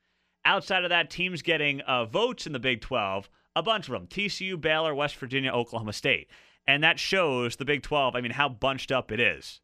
Outside 0.45 0.85
of 0.85 0.91
that, 0.91 1.11
teams 1.11 1.43
getting 1.43 1.81
uh, 1.81 2.05
votes 2.05 2.47
in 2.47 2.53
the 2.53 2.59
Big 2.59 2.81
12, 2.81 3.29
a 3.57 3.63
bunch 3.63 3.89
of 3.89 3.93
them 3.93 4.07
TCU, 4.07 4.61
Baylor, 4.61 4.95
West 4.95 5.17
Virginia, 5.17 5.51
Oklahoma 5.51 5.93
State. 5.93 6.29
And 6.69 6.85
that 6.85 6.99
shows 6.99 7.57
the 7.57 7.65
Big 7.65 7.83
12, 7.83 8.15
I 8.15 8.21
mean, 8.21 8.33
how 8.33 8.49
bunched 8.49 8.93
up 8.93 9.11
it 9.11 9.21
is. 9.21 9.61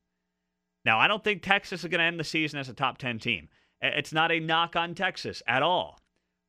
Now, 0.85 0.99
I 0.99 1.09
don't 1.09 1.23
think 1.23 1.43
Texas 1.43 1.85
is 1.85 1.91
going 1.91 2.01
to 2.01 2.05
end 2.05 2.19
the 2.19 2.25
season 2.25 2.59
as 2.59 2.69
a 2.69 2.75
top 2.75 2.99
10 2.99 3.19
team. 3.19 3.49
It's 3.81 4.13
not 4.13 4.33
a 4.33 4.41
knock 4.41 4.77
on 4.77 4.95
Texas 4.95 5.43
at 5.47 5.63
all. 5.63 5.99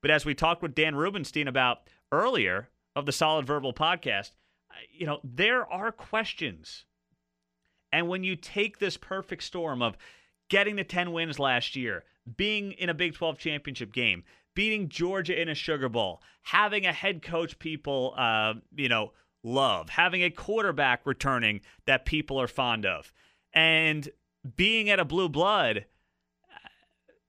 But 0.01 0.11
as 0.11 0.25
we 0.25 0.35
talked 0.35 0.61
with 0.61 0.75
Dan 0.75 0.95
Rubenstein 0.95 1.47
about 1.47 1.89
earlier 2.11 2.69
of 2.95 3.05
the 3.05 3.11
Solid 3.11 3.45
Verbal 3.45 3.73
podcast, 3.73 4.31
you 4.91 5.05
know, 5.05 5.19
there 5.23 5.65
are 5.71 5.91
questions. 5.91 6.85
And 7.91 8.07
when 8.07 8.23
you 8.23 8.35
take 8.35 8.79
this 8.79 8.97
perfect 8.97 9.43
storm 9.43 9.81
of 9.81 9.97
getting 10.49 10.75
the 10.75 10.83
10 10.83 11.11
wins 11.13 11.39
last 11.39 11.75
year, 11.75 12.03
being 12.37 12.73
in 12.73 12.89
a 12.89 12.93
Big 12.93 13.13
12 13.13 13.37
championship 13.37 13.93
game, 13.93 14.23
beating 14.55 14.89
Georgia 14.89 15.39
in 15.39 15.49
a 15.49 15.55
Sugar 15.55 15.89
Bowl, 15.89 16.21
having 16.43 16.85
a 16.85 16.93
head 16.93 17.21
coach 17.21 17.57
people, 17.59 18.13
uh, 18.17 18.53
you 18.75 18.89
know, 18.89 19.13
love, 19.43 19.89
having 19.89 20.23
a 20.23 20.29
quarterback 20.29 21.05
returning 21.05 21.61
that 21.85 22.05
people 22.05 22.39
are 22.39 22.47
fond 22.47 22.85
of, 22.85 23.11
and 23.53 24.09
being 24.55 24.89
at 24.89 24.99
a 24.99 25.05
blue 25.05 25.29
blood, 25.29 25.85
uh, 26.51 26.69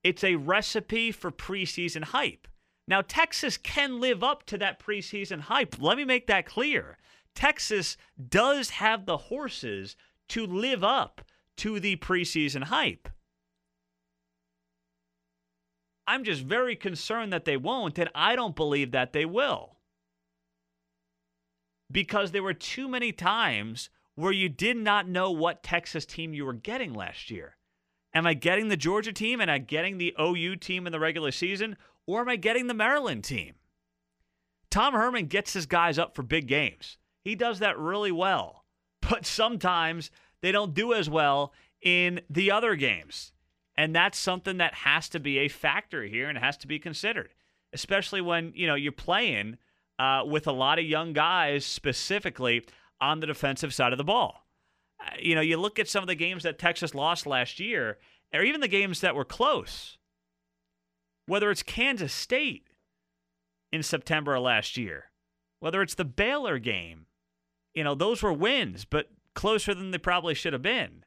it's 0.03 0.25
a 0.25 0.37
recipe 0.37 1.13
for 1.13 1.31
preseason 1.31 2.05
hype. 2.05 2.49
Now, 2.87 3.01
Texas 3.01 3.57
can 3.57 4.01
live 4.01 4.23
up 4.23 4.45
to 4.47 4.59
that 4.59 4.79
preseason 4.79 5.41
hype. 5.41 5.81
Let 5.81 5.97
me 5.97 6.05
make 6.05 6.27
that 6.27 6.47
clear. 6.47 6.99
Texas 7.35 7.97
does 8.29 8.71
have 8.71 9.07
the 9.07 9.17
horses 9.17 9.97
to 10.29 10.47
live 10.47 10.85
up 10.85 11.23
to 11.57 11.81
the 11.81 11.97
preseason 11.97 12.65
hype. 12.65 13.09
I'm 16.07 16.25
just 16.25 16.43
very 16.43 16.77
concerned 16.77 17.33
that 17.33 17.47
they 17.47 17.57
won't, 17.57 17.99
and 17.99 18.11
I 18.15 18.37
don't 18.37 18.55
believe 18.55 18.91
that 18.93 19.13
they 19.13 19.25
will. 19.25 19.79
Because 21.91 22.33
there 22.33 22.43
were 22.43 22.55
too 22.55 22.89
many 22.89 23.13
times 23.13 23.89
where 24.17 24.33
you 24.33 24.49
did 24.49 24.77
not 24.77 25.09
know 25.09 25.31
what 25.31 25.63
Texas 25.63 26.07
team 26.07 26.35
you 26.35 26.45
were 26.45 26.53
getting 26.53 26.93
last 26.93 27.31
year. 27.31 27.57
Am 28.15 28.27
I 28.27 28.35
getting 28.35 28.69
the 28.69 28.77
Georgia 28.77 29.13
team? 29.13 29.41
Am 29.41 29.51
I 29.51 29.59
getting 29.59 29.99
the 29.99 30.15
OU 30.21 30.57
team 30.57 30.87
in 30.87 30.93
the 30.93 31.01
regular 31.01 31.33
season? 31.33 31.77
Or 32.07 32.21
am 32.21 32.29
I 32.29 32.37
getting 32.37 32.69
the 32.69 32.75
Maryland 32.75 33.25
team? 33.25 33.55
Tom 34.71 34.95
Herman 34.95 35.27
gets 35.27 35.53
his 35.53 35.67
guys 35.67 35.99
up 35.99 36.15
for 36.15 36.23
big 36.23 36.47
games. 36.47 36.97
He 37.23 37.35
does 37.35 37.59
that 37.59 37.79
really 37.79 38.13
well. 38.13 38.65
But 39.01 39.27
sometimes 39.27 40.11
they 40.41 40.51
don't 40.51 40.73
do 40.73 40.95
as 40.95 41.11
well 41.11 41.53
in 41.83 42.23
the 42.31 42.51
other 42.51 42.75
games. 42.75 43.33
And 43.77 43.95
that's 43.95 44.19
something 44.19 44.57
that 44.59 44.73
has 44.75 45.11
to 45.11 45.21
be 45.21 45.39
a 45.41 45.49
factor 45.49 46.05
here 46.05 46.29
and 46.29 46.39
has 46.39 46.57
to 46.59 46.67
be 46.67 46.79
considered, 46.79 47.29
especially 47.73 48.23
when, 48.23 48.53
you 48.55 48.67
know, 48.67 48.77
you're 48.77 48.93
playing 48.93 49.59
uh, 49.99 50.23
with 50.25 50.47
a 50.47 50.53
lot 50.53 50.79
of 50.79 50.87
young 50.87 51.13
guys 51.13 51.67
specifically 51.67 52.65
on 53.01 53.21
the 53.21 53.27
defensive 53.27 53.75
side 53.75 53.93
of 53.93 53.99
the 53.99 54.05
ball. 54.05 54.47
Uh, 55.01 55.11
you 55.21 55.35
know, 55.35 55.41
you 55.41 55.57
look 55.57 55.79
at 55.79 55.89
some 55.89 56.03
of 56.03 56.09
the 56.09 56.15
games 56.15 56.43
that 56.43 56.59
Texas 56.59 56.95
lost 56.95 57.27
last 57.27 57.59
year, 57.61 57.99
or 58.33 58.43
even 58.43 58.61
the 58.61 58.69
games 58.69 59.01
that 59.01 59.15
were 59.15 59.25
close, 59.25 59.99
whether 61.27 61.51
it's 61.51 61.63
Kansas 61.63 62.13
State 62.13 62.69
in 63.73 63.83
September 63.83 64.35
of 64.35 64.43
last 64.43 64.77
year, 64.77 65.11
whether 65.61 65.83
it's 65.83 65.95
the 65.95 66.05
Baylor 66.05 66.59
game, 66.59 67.07
you 67.75 67.83
know, 67.83 67.95
those 67.95 68.23
were 68.23 68.33
wins, 68.33 68.85
but 68.85 69.11
closer 69.35 69.75
than 69.75 69.91
they 69.91 69.99
probably 69.99 70.35
should 70.35 70.53
have 70.53 70.63
been. 70.63 71.05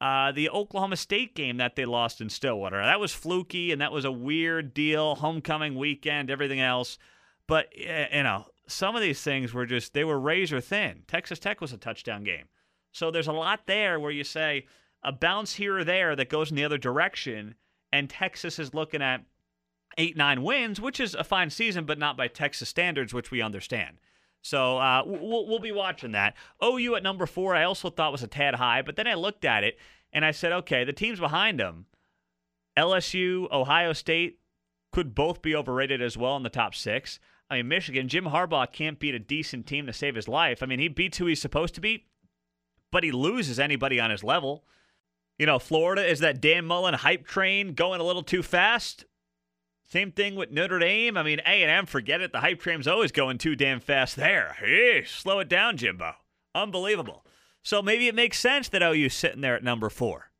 Uh, 0.00 0.32
the 0.32 0.50
Oklahoma 0.50 0.96
State 0.96 1.34
game 1.34 1.58
that 1.58 1.76
they 1.76 1.84
lost 1.84 2.20
in 2.20 2.28
Stillwater, 2.28 2.82
that 2.82 3.00
was 3.00 3.14
fluky 3.14 3.70
and 3.70 3.80
that 3.80 3.92
was 3.92 4.04
a 4.04 4.12
weird 4.12 4.74
deal. 4.74 5.14
Homecoming 5.14 5.76
weekend, 5.76 6.28
everything 6.28 6.60
else. 6.60 6.98
But, 7.46 7.68
you 7.76 8.22
know, 8.22 8.46
some 8.66 8.94
of 8.94 9.02
these 9.02 9.22
things 9.22 9.52
were 9.52 9.66
just, 9.66 9.94
they 9.94 10.04
were 10.04 10.18
razor 10.18 10.60
thin. 10.60 11.02
Texas 11.06 11.38
Tech 11.38 11.60
was 11.60 11.72
a 11.72 11.76
touchdown 11.76 12.24
game. 12.24 12.46
So 12.92 13.10
there's 13.10 13.28
a 13.28 13.32
lot 13.32 13.66
there 13.66 13.98
where 13.98 14.10
you 14.10 14.24
say 14.24 14.66
a 15.02 15.12
bounce 15.12 15.54
here 15.54 15.78
or 15.78 15.84
there 15.84 16.14
that 16.14 16.28
goes 16.28 16.50
in 16.50 16.56
the 16.56 16.64
other 16.64 16.78
direction, 16.78 17.54
and 17.92 18.08
Texas 18.08 18.58
is 18.58 18.74
looking 18.74 19.02
at 19.02 19.24
eight, 19.98 20.16
nine 20.16 20.42
wins, 20.42 20.80
which 20.80 21.00
is 21.00 21.14
a 21.14 21.24
fine 21.24 21.50
season, 21.50 21.84
but 21.84 21.98
not 21.98 22.16
by 22.16 22.28
Texas 22.28 22.68
standards, 22.68 23.12
which 23.12 23.30
we 23.30 23.42
understand. 23.42 23.98
So 24.42 24.78
uh, 24.78 25.02
we'll, 25.06 25.46
we'll 25.46 25.58
be 25.60 25.72
watching 25.72 26.12
that. 26.12 26.34
OU 26.62 26.96
at 26.96 27.02
number 27.02 27.26
four, 27.26 27.54
I 27.54 27.64
also 27.64 27.90
thought 27.90 28.12
was 28.12 28.22
a 28.22 28.28
tad 28.28 28.56
high, 28.56 28.82
but 28.82 28.96
then 28.96 29.06
I 29.06 29.14
looked 29.14 29.44
at 29.44 29.64
it 29.64 29.78
and 30.12 30.24
I 30.24 30.32
said, 30.32 30.52
okay, 30.52 30.84
the 30.84 30.92
teams 30.92 31.20
behind 31.20 31.60
them, 31.60 31.86
LSU, 32.76 33.50
Ohio 33.50 33.92
State, 33.92 34.38
could 34.92 35.14
both 35.14 35.40
be 35.40 35.54
overrated 35.54 36.02
as 36.02 36.16
well 36.16 36.36
in 36.36 36.42
the 36.42 36.50
top 36.50 36.74
six. 36.74 37.18
I 37.52 37.56
mean, 37.56 37.68
Michigan, 37.68 38.08
Jim 38.08 38.24
Harbaugh 38.24 38.72
can't 38.72 38.98
beat 38.98 39.14
a 39.14 39.18
decent 39.18 39.66
team 39.66 39.84
to 39.86 39.92
save 39.92 40.14
his 40.14 40.26
life. 40.26 40.62
I 40.62 40.66
mean, 40.66 40.78
he 40.78 40.88
beats 40.88 41.18
who 41.18 41.26
he's 41.26 41.40
supposed 41.40 41.74
to 41.74 41.82
beat, 41.82 42.06
but 42.90 43.04
he 43.04 43.12
loses 43.12 43.60
anybody 43.60 44.00
on 44.00 44.10
his 44.10 44.24
level. 44.24 44.64
You 45.38 45.44
know, 45.44 45.58
Florida 45.58 46.02
is 46.02 46.20
that 46.20 46.40
Dan 46.40 46.64
Mullen 46.64 46.94
hype 46.94 47.26
train 47.26 47.74
going 47.74 48.00
a 48.00 48.04
little 48.04 48.22
too 48.22 48.42
fast. 48.42 49.04
Same 49.84 50.12
thing 50.12 50.34
with 50.34 50.50
Notre 50.50 50.78
Dame. 50.78 51.18
I 51.18 51.22
mean, 51.22 51.40
A&M, 51.40 51.84
forget 51.84 52.22
it. 52.22 52.32
The 52.32 52.40
hype 52.40 52.60
train's 52.60 52.88
always 52.88 53.12
going 53.12 53.36
too 53.36 53.54
damn 53.54 53.80
fast 53.80 54.16
there. 54.16 54.56
Hey, 54.58 55.04
slow 55.04 55.38
it 55.40 55.50
down, 55.50 55.76
Jimbo. 55.76 56.14
Unbelievable. 56.54 57.26
So 57.62 57.82
maybe 57.82 58.08
it 58.08 58.14
makes 58.14 58.38
sense 58.38 58.70
that 58.70 58.82
OU's 58.82 59.12
sitting 59.12 59.42
there 59.42 59.56
at 59.56 59.62
number 59.62 59.90
four. 59.90 60.31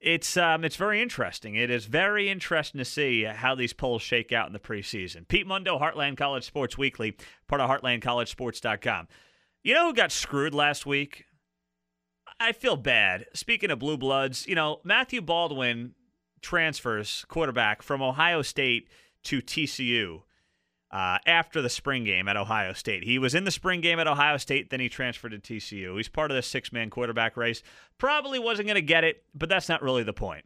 It's 0.00 0.36
um, 0.36 0.64
it's 0.64 0.76
very 0.76 1.00
interesting. 1.00 1.54
It 1.54 1.70
is 1.70 1.86
very 1.86 2.28
interesting 2.28 2.78
to 2.78 2.84
see 2.84 3.24
how 3.24 3.54
these 3.54 3.72
polls 3.72 4.02
shake 4.02 4.32
out 4.32 4.46
in 4.46 4.52
the 4.52 4.58
preseason. 4.58 5.26
Pete 5.26 5.46
Mundo, 5.46 5.78
Heartland 5.78 6.16
College 6.18 6.44
Sports 6.44 6.76
Weekly, 6.76 7.16
part 7.48 7.60
of 7.60 7.70
HeartlandCollegeSports.com. 7.70 9.08
You 9.62 9.74
know 9.74 9.88
who 9.88 9.94
got 9.94 10.12
screwed 10.12 10.54
last 10.54 10.84
week? 10.86 11.24
I 12.38 12.52
feel 12.52 12.76
bad. 12.76 13.24
Speaking 13.32 13.70
of 13.70 13.78
blue 13.78 13.96
bloods, 13.96 14.46
you 14.46 14.54
know 14.54 14.80
Matthew 14.84 15.22
Baldwin 15.22 15.94
transfers 16.42 17.24
quarterback 17.28 17.82
from 17.82 18.02
Ohio 18.02 18.42
State 18.42 18.88
to 19.24 19.40
TCU 19.40 20.22
uh, 20.90 21.18
after 21.26 21.60
the 21.60 21.68
spring 21.68 22.04
game 22.04 22.28
at 22.28 22.36
Ohio 22.36 22.72
State. 22.72 23.04
He 23.04 23.18
was 23.18 23.34
in 23.34 23.44
the 23.44 23.50
spring 23.50 23.80
game 23.80 23.98
at 23.98 24.06
Ohio 24.06 24.36
State, 24.36 24.70
then 24.70 24.80
he 24.80 24.88
transferred 24.88 25.30
to 25.30 25.38
TCU. 25.38 25.96
He's 25.96 26.08
part 26.08 26.30
of 26.30 26.36
the 26.36 26.42
six 26.42 26.72
man 26.72 26.90
quarterback 26.90 27.36
race. 27.36 27.62
Probably 27.98 28.38
wasn't 28.38 28.68
going 28.68 28.76
to 28.76 28.82
get 28.82 29.04
it, 29.04 29.24
but 29.34 29.48
that's 29.48 29.68
not 29.68 29.82
really 29.82 30.02
the 30.02 30.12
point. 30.12 30.44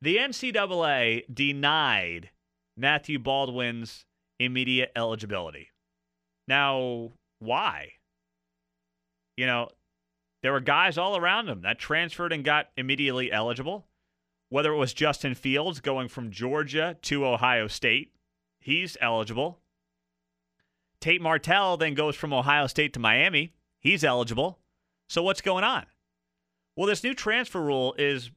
The 0.00 0.16
NCAA 0.16 1.22
denied 1.32 2.30
Matthew 2.76 3.18
Baldwin's 3.18 4.04
immediate 4.38 4.92
eligibility. 4.94 5.70
Now, 6.46 7.12
why? 7.40 7.92
You 9.36 9.46
know, 9.46 9.68
there 10.42 10.52
were 10.52 10.60
guys 10.60 10.98
all 10.98 11.16
around 11.16 11.48
him 11.48 11.62
that 11.62 11.78
transferred 11.78 12.32
and 12.32 12.44
got 12.44 12.68
immediately 12.76 13.30
eligible 13.32 13.88
whether 14.50 14.72
it 14.72 14.76
was 14.76 14.92
Justin 14.92 15.34
Fields 15.34 15.80
going 15.80 16.08
from 16.08 16.30
Georgia 16.30 16.96
to 17.02 17.26
Ohio 17.26 17.66
State, 17.68 18.12
he's 18.60 18.96
eligible. 19.00 19.60
Tate 21.00 21.22
Martell 21.22 21.76
then 21.76 21.94
goes 21.94 22.16
from 22.16 22.32
Ohio 22.32 22.66
State 22.66 22.92
to 22.94 23.00
Miami, 23.00 23.54
he's 23.80 24.04
eligible. 24.04 24.58
So 25.08 25.22
what's 25.22 25.40
going 25.40 25.64
on? 25.64 25.86
Well, 26.76 26.86
this 26.86 27.04
new 27.04 27.14
transfer 27.14 27.60
rule 27.60 27.94
is 27.98 28.30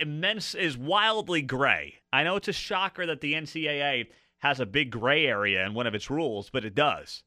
immense, 0.00 0.54
is 0.54 0.76
wildly 0.76 1.42
gray. 1.42 1.96
I 2.12 2.22
know 2.24 2.36
it's 2.36 2.48
a 2.48 2.52
shocker 2.52 3.06
that 3.06 3.20
the 3.20 3.34
NCAA 3.34 4.06
has 4.38 4.60
a 4.60 4.66
big 4.66 4.90
gray 4.90 5.26
area 5.26 5.64
in 5.64 5.74
one 5.74 5.86
of 5.86 5.94
its 5.94 6.10
rules, 6.10 6.50
but 6.50 6.64
it 6.64 6.74
does. 6.74 7.22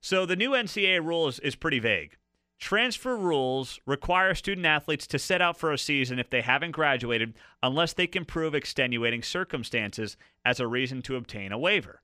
So 0.00 0.26
the 0.26 0.36
new 0.36 0.50
NCAA 0.50 1.04
rule 1.04 1.28
is, 1.28 1.38
is 1.40 1.54
pretty 1.54 1.78
vague. 1.78 2.16
Transfer 2.58 3.16
rules 3.16 3.80
require 3.86 4.34
student 4.34 4.66
athletes 4.66 5.06
to 5.08 5.18
set 5.18 5.40
out 5.40 5.56
for 5.56 5.72
a 5.72 5.78
season 5.78 6.18
if 6.18 6.28
they 6.28 6.42
haven't 6.42 6.72
graduated 6.72 7.34
unless 7.62 7.94
they 7.94 8.06
can 8.06 8.26
prove 8.26 8.54
extenuating 8.54 9.22
circumstances 9.22 10.16
as 10.44 10.60
a 10.60 10.66
reason 10.66 11.00
to 11.02 11.16
obtain 11.16 11.52
a 11.52 11.58
waiver. 11.58 12.02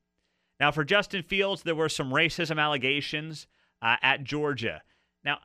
Now, 0.59 0.71
for 0.71 0.85
Justin 0.85 1.23
Fields, 1.23 1.62
there 1.62 1.75
were 1.75 1.88
some 1.88 2.11
racism 2.11 2.59
allegations 2.61 3.47
uh, 3.83 3.97
at 4.03 4.25
Georgia. 4.25 4.83
Now, 5.25 5.38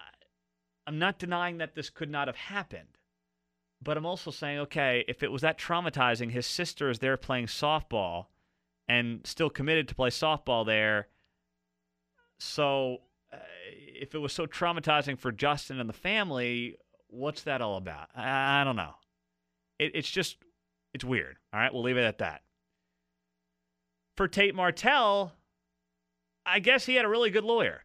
I'm 0.87 0.99
not 0.99 1.19
denying 1.19 1.57
that 1.57 1.75
this 1.75 1.89
could 1.89 2.09
not 2.09 2.27
have 2.27 2.37
happened, 2.37 2.97
but 3.81 3.97
I'm 3.97 4.05
also 4.05 4.31
saying, 4.31 4.59
okay, 4.59 5.03
if 5.07 5.21
it 5.23 5.31
was 5.31 5.41
that 5.41 5.59
traumatizing, 5.59 6.31
his 6.31 6.45
sister 6.45 6.89
is 6.89 6.99
there 6.99 7.17
playing 7.17 7.47
softball 7.47 8.27
and 8.87 9.21
still 9.25 9.49
committed 9.49 9.87
to 9.89 9.95
play 9.95 10.09
softball 10.09 10.65
there. 10.65 11.07
So 12.39 13.01
if 13.31 14.15
it 14.15 14.17
was 14.17 14.33
so 14.33 14.45
traumatizing 14.45 15.17
for 15.17 15.31
Justin 15.31 15.79
and 15.79 15.87
the 15.87 15.93
family, 15.93 16.77
what's 17.07 17.43
that 17.43 17.61
all 17.61 17.77
about? 17.77 18.09
I, 18.15 18.61
I 18.61 18.63
don't 18.63 18.75
know. 18.75 18.95
It, 19.79 19.91
it's 19.93 20.09
just, 20.09 20.37
it's 20.93 21.05
weird. 21.05 21.37
All 21.53 21.59
right, 21.59 21.73
we'll 21.73 21.83
leave 21.83 21.97
it 21.97 22.03
at 22.03 22.17
that. 22.19 22.41
For 24.15 24.27
Tate 24.27 24.55
Martell, 24.55 25.33
I 26.45 26.59
guess 26.59 26.85
he 26.85 26.95
had 26.95 27.05
a 27.05 27.09
really 27.09 27.29
good 27.29 27.43
lawyer. 27.43 27.83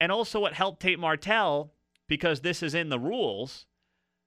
And 0.00 0.10
also, 0.10 0.40
what 0.40 0.54
helped 0.54 0.80
Tate 0.80 0.98
Martell, 0.98 1.72
because 2.08 2.40
this 2.40 2.62
is 2.62 2.74
in 2.74 2.88
the 2.88 2.98
rules, 2.98 3.66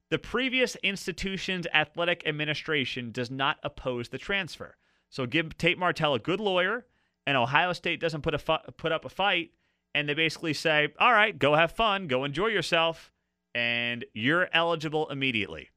the 0.09 0.19
previous 0.19 0.75
institution's 0.83 1.67
athletic 1.73 2.23
administration 2.27 3.11
does 3.11 3.31
not 3.31 3.57
oppose 3.63 4.09
the 4.09 4.17
transfer. 4.17 4.77
So 5.09 5.25
give 5.25 5.57
Tate 5.57 5.77
Martell 5.79 6.13
a 6.13 6.19
good 6.19 6.39
lawyer, 6.39 6.85
and 7.25 7.35
Ohio 7.37 7.73
State 7.73 7.99
doesn't 7.99 8.21
put 8.21 8.33
a 8.33 8.39
fu- 8.39 8.71
put 8.77 8.91
up 8.91 9.05
a 9.05 9.09
fight 9.09 9.51
and 9.95 10.09
they 10.09 10.13
basically 10.13 10.53
say, 10.53 10.89
all 10.99 11.13
right, 11.13 11.37
go 11.37 11.55
have 11.55 11.71
fun, 11.71 12.07
go 12.07 12.23
enjoy 12.23 12.47
yourself, 12.47 13.11
and 13.53 14.05
you're 14.13 14.49
eligible 14.53 15.09
immediately. 15.09 15.69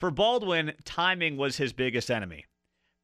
For 0.00 0.10
Baldwin, 0.10 0.74
timing 0.84 1.36
was 1.36 1.56
his 1.56 1.72
biggest 1.72 2.10
enemy 2.10 2.46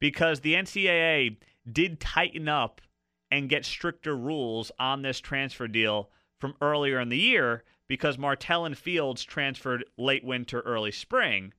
because 0.01 0.41
the 0.41 0.55
NCAA 0.55 1.37
did 1.71 2.01
tighten 2.01 2.49
up 2.49 2.81
and 3.29 3.47
get 3.47 3.63
stricter 3.63 4.17
rules 4.17 4.71
on 4.77 5.03
this 5.03 5.21
transfer 5.21 5.69
deal 5.69 6.09
from 6.39 6.55
earlier 6.59 6.99
in 6.99 7.07
the 7.07 7.17
year 7.17 7.63
because 7.87 8.17
Martell 8.17 8.65
and 8.65 8.77
Fields 8.77 9.23
transferred 9.23 9.85
late 9.97 10.25
winter, 10.25 10.59
early 10.61 10.91
spring, 10.91 11.53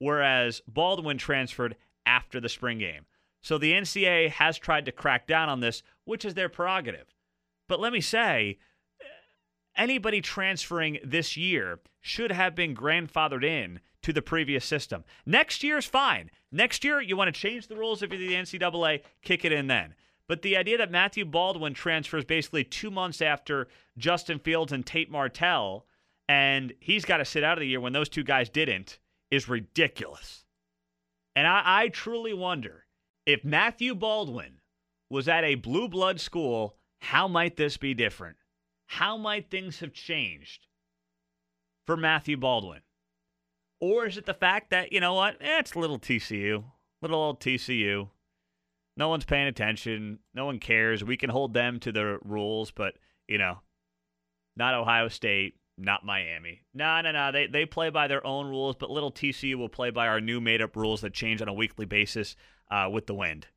whereas 0.00 0.60
Baldwin 0.66 1.16
transferred 1.16 1.76
after 2.04 2.40
the 2.40 2.48
spring 2.48 2.78
game. 2.78 3.06
So 3.42 3.56
the 3.56 3.72
NCAA 3.72 4.30
has 4.30 4.58
tried 4.58 4.86
to 4.86 4.92
crack 4.92 5.26
down 5.26 5.48
on 5.48 5.60
this, 5.60 5.82
which 6.04 6.24
is 6.24 6.34
their 6.34 6.48
prerogative. 6.48 7.14
But 7.68 7.80
let 7.80 7.92
me 7.92 8.00
say, 8.00 8.58
anybody 9.76 10.20
transferring 10.20 10.98
this 11.04 11.36
year 11.36 11.78
should 12.06 12.30
have 12.30 12.54
been 12.54 12.76
grandfathered 12.76 13.42
in 13.42 13.80
to 14.02 14.12
the 14.12 14.20
previous 14.20 14.66
system. 14.66 15.04
Next 15.24 15.62
year's 15.62 15.86
fine. 15.86 16.30
Next 16.52 16.84
year, 16.84 17.00
you 17.00 17.16
want 17.16 17.34
to 17.34 17.40
change 17.40 17.66
the 17.66 17.76
rules 17.76 18.02
if 18.02 18.12
you're 18.12 18.18
the 18.18 18.34
NCAA, 18.34 19.00
kick 19.22 19.42
it 19.42 19.52
in 19.52 19.68
then. 19.68 19.94
But 20.28 20.42
the 20.42 20.58
idea 20.58 20.76
that 20.76 20.90
Matthew 20.90 21.24
Baldwin 21.24 21.72
transfers 21.72 22.26
basically 22.26 22.62
two 22.62 22.90
months 22.90 23.22
after 23.22 23.68
Justin 23.96 24.38
Fields 24.38 24.70
and 24.70 24.84
Tate 24.84 25.10
Martell, 25.10 25.86
and 26.28 26.74
he's 26.78 27.06
got 27.06 27.16
to 27.18 27.24
sit 27.24 27.42
out 27.42 27.56
of 27.56 27.60
the 27.60 27.68
year 27.68 27.80
when 27.80 27.94
those 27.94 28.10
two 28.10 28.22
guys 28.22 28.50
didn't, 28.50 28.98
is 29.30 29.48
ridiculous. 29.48 30.44
And 31.34 31.46
I, 31.46 31.62
I 31.64 31.88
truly 31.88 32.34
wonder 32.34 32.84
if 33.24 33.46
Matthew 33.46 33.94
Baldwin 33.94 34.60
was 35.08 35.26
at 35.26 35.42
a 35.42 35.54
blue 35.54 35.88
blood 35.88 36.20
school 36.20 36.76
how 37.00 37.28
might 37.28 37.56
this 37.56 37.78
be 37.78 37.94
different? 37.94 38.36
How 38.86 39.16
might 39.16 39.50
things 39.50 39.80
have 39.80 39.94
changed 39.94 40.66
for 41.86 41.96
Matthew 41.96 42.36
Baldwin? 42.36 42.80
Or 43.80 44.06
is 44.06 44.16
it 44.16 44.26
the 44.26 44.34
fact 44.34 44.70
that, 44.70 44.92
you 44.92 45.00
know 45.00 45.14
what, 45.14 45.36
eh, 45.40 45.58
it's 45.58 45.76
little 45.76 45.98
TCU, 45.98 46.64
little 47.02 47.20
old 47.20 47.40
TCU. 47.40 48.08
No 48.96 49.08
one's 49.08 49.24
paying 49.24 49.46
attention. 49.46 50.20
No 50.32 50.46
one 50.46 50.58
cares. 50.58 51.02
We 51.02 51.16
can 51.16 51.30
hold 51.30 51.52
them 51.52 51.80
to 51.80 51.92
the 51.92 52.18
rules, 52.24 52.70
but, 52.70 52.94
you 53.26 53.38
know, 53.38 53.58
not 54.56 54.74
Ohio 54.74 55.08
State, 55.08 55.56
not 55.76 56.04
Miami. 56.04 56.62
No, 56.72 57.00
no, 57.00 57.10
no. 57.10 57.32
They, 57.32 57.46
they 57.46 57.66
play 57.66 57.90
by 57.90 58.06
their 58.06 58.24
own 58.24 58.46
rules, 58.46 58.76
but 58.76 58.90
little 58.90 59.10
TCU 59.10 59.56
will 59.56 59.68
play 59.68 59.90
by 59.90 60.06
our 60.06 60.20
new 60.20 60.40
made 60.40 60.62
up 60.62 60.76
rules 60.76 61.00
that 61.00 61.12
change 61.12 61.42
on 61.42 61.48
a 61.48 61.52
weekly 61.52 61.86
basis 61.86 62.36
uh, 62.70 62.88
with 62.90 63.06
the 63.06 63.14
wind. 63.14 63.48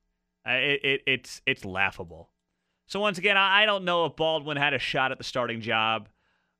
Uh, 0.47 0.53
it, 0.53 0.83
it, 0.83 1.01
it's, 1.05 1.41
it's 1.45 1.63
laughable. 1.63 2.31
So 2.87 2.99
once 2.99 3.17
again, 3.17 3.37
I 3.37 3.65
don't 3.65 3.85
know 3.85 4.05
if 4.05 4.15
Baldwin 4.15 4.57
had 4.57 4.73
a 4.73 4.79
shot 4.79 5.11
at 5.11 5.17
the 5.17 5.23
starting 5.23 5.61
job, 5.61 6.09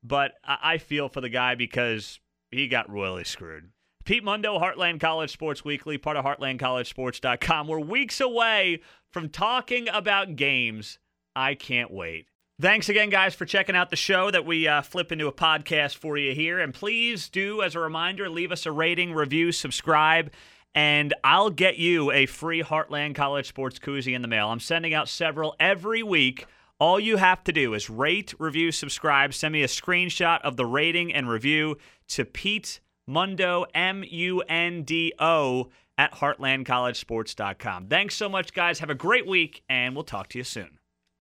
but 0.04 0.34
I 0.44 0.78
feel 0.78 1.10
for 1.10 1.22
the 1.22 1.30
guy 1.30 1.56
because 1.56 2.20
he 2.52 2.68
got 2.68 2.90
royally 2.90 3.24
screwed. 3.24 3.70
Pete 4.06 4.24
Mundo, 4.24 4.58
Heartland 4.58 5.02
College 5.02 5.32
Sports 5.32 5.66
Weekly, 5.66 5.98
part 5.98 6.16
of 6.16 6.24
HeartlandCollegeSports.com. 6.24 7.68
We're 7.68 7.80
weeks 7.80 8.22
away 8.22 8.82
from 9.12 9.30
talking 9.30 9.90
about 9.90 10.38
games. 10.38 10.98
I 11.36 11.56
can't 11.56 11.92
wait. 11.92 12.28
Thanks 12.60 12.90
again, 12.90 13.10
guys, 13.10 13.36
for 13.36 13.46
checking 13.46 13.76
out 13.76 13.90
the 13.90 13.96
show 13.96 14.32
that 14.32 14.46
we 14.46 14.68
uh, 14.68 14.82
flip 14.82 15.12
into 15.12 15.28
a 15.28 15.34
podcast 15.34 15.96
for 15.96 16.18
you 16.18 16.34
here. 16.34 16.60
And 16.60 16.74
please 16.74 17.30
do, 17.30 17.62
as 17.62 17.76
a 17.76 17.80
reminder, 17.80 18.30
leave 18.30 18.52
us 18.52 18.66
a 18.66 18.72
rating, 18.72 19.14
review, 19.14 19.52
subscribe 19.52 20.32
and 20.78 21.16
I'll 21.24 21.50
get 21.50 21.78
you 21.78 22.12
a 22.12 22.28
free 22.28 22.62
Heartland 22.62 23.16
College 23.16 23.48
Sports 23.48 23.80
Koozie 23.80 24.14
in 24.14 24.22
the 24.22 24.28
mail. 24.28 24.50
I'm 24.50 24.60
sending 24.60 24.94
out 24.94 25.10
several 25.10 25.56
every 25.60 26.04
week. 26.04 26.46
All 26.80 27.00
you 27.00 27.18
have 27.18 27.44
to 27.46 27.52
do 27.52 27.74
is 27.74 27.90
rate, 27.90 28.36
review, 28.38 28.72
subscribe. 28.72 29.34
Send 29.34 29.52
me 29.52 29.64
a 29.64 29.68
screenshot 29.68 30.42
of 30.42 30.58
the 30.58 30.66
rating 30.66 31.12
and 31.12 31.28
review 31.28 31.78
to 32.10 32.24
Pete 32.24 32.80
Mundo, 33.08 33.66
M 33.74 34.04
U 34.08 34.42
N 34.42 34.84
D 34.84 35.12
O, 35.18 35.70
at 35.98 36.14
heartlandcollegesports.com. 36.14 37.88
Thanks 37.88 38.16
so 38.16 38.30
much, 38.30 38.54
guys. 38.54 38.80
Have 38.80 38.92
a 38.92 38.96
great 38.96 39.26
week, 39.26 39.64
and 39.68 39.96
we'll 39.96 40.04
talk 40.04 40.28
to 40.30 40.38
you 40.38 40.44
soon. 40.44 40.78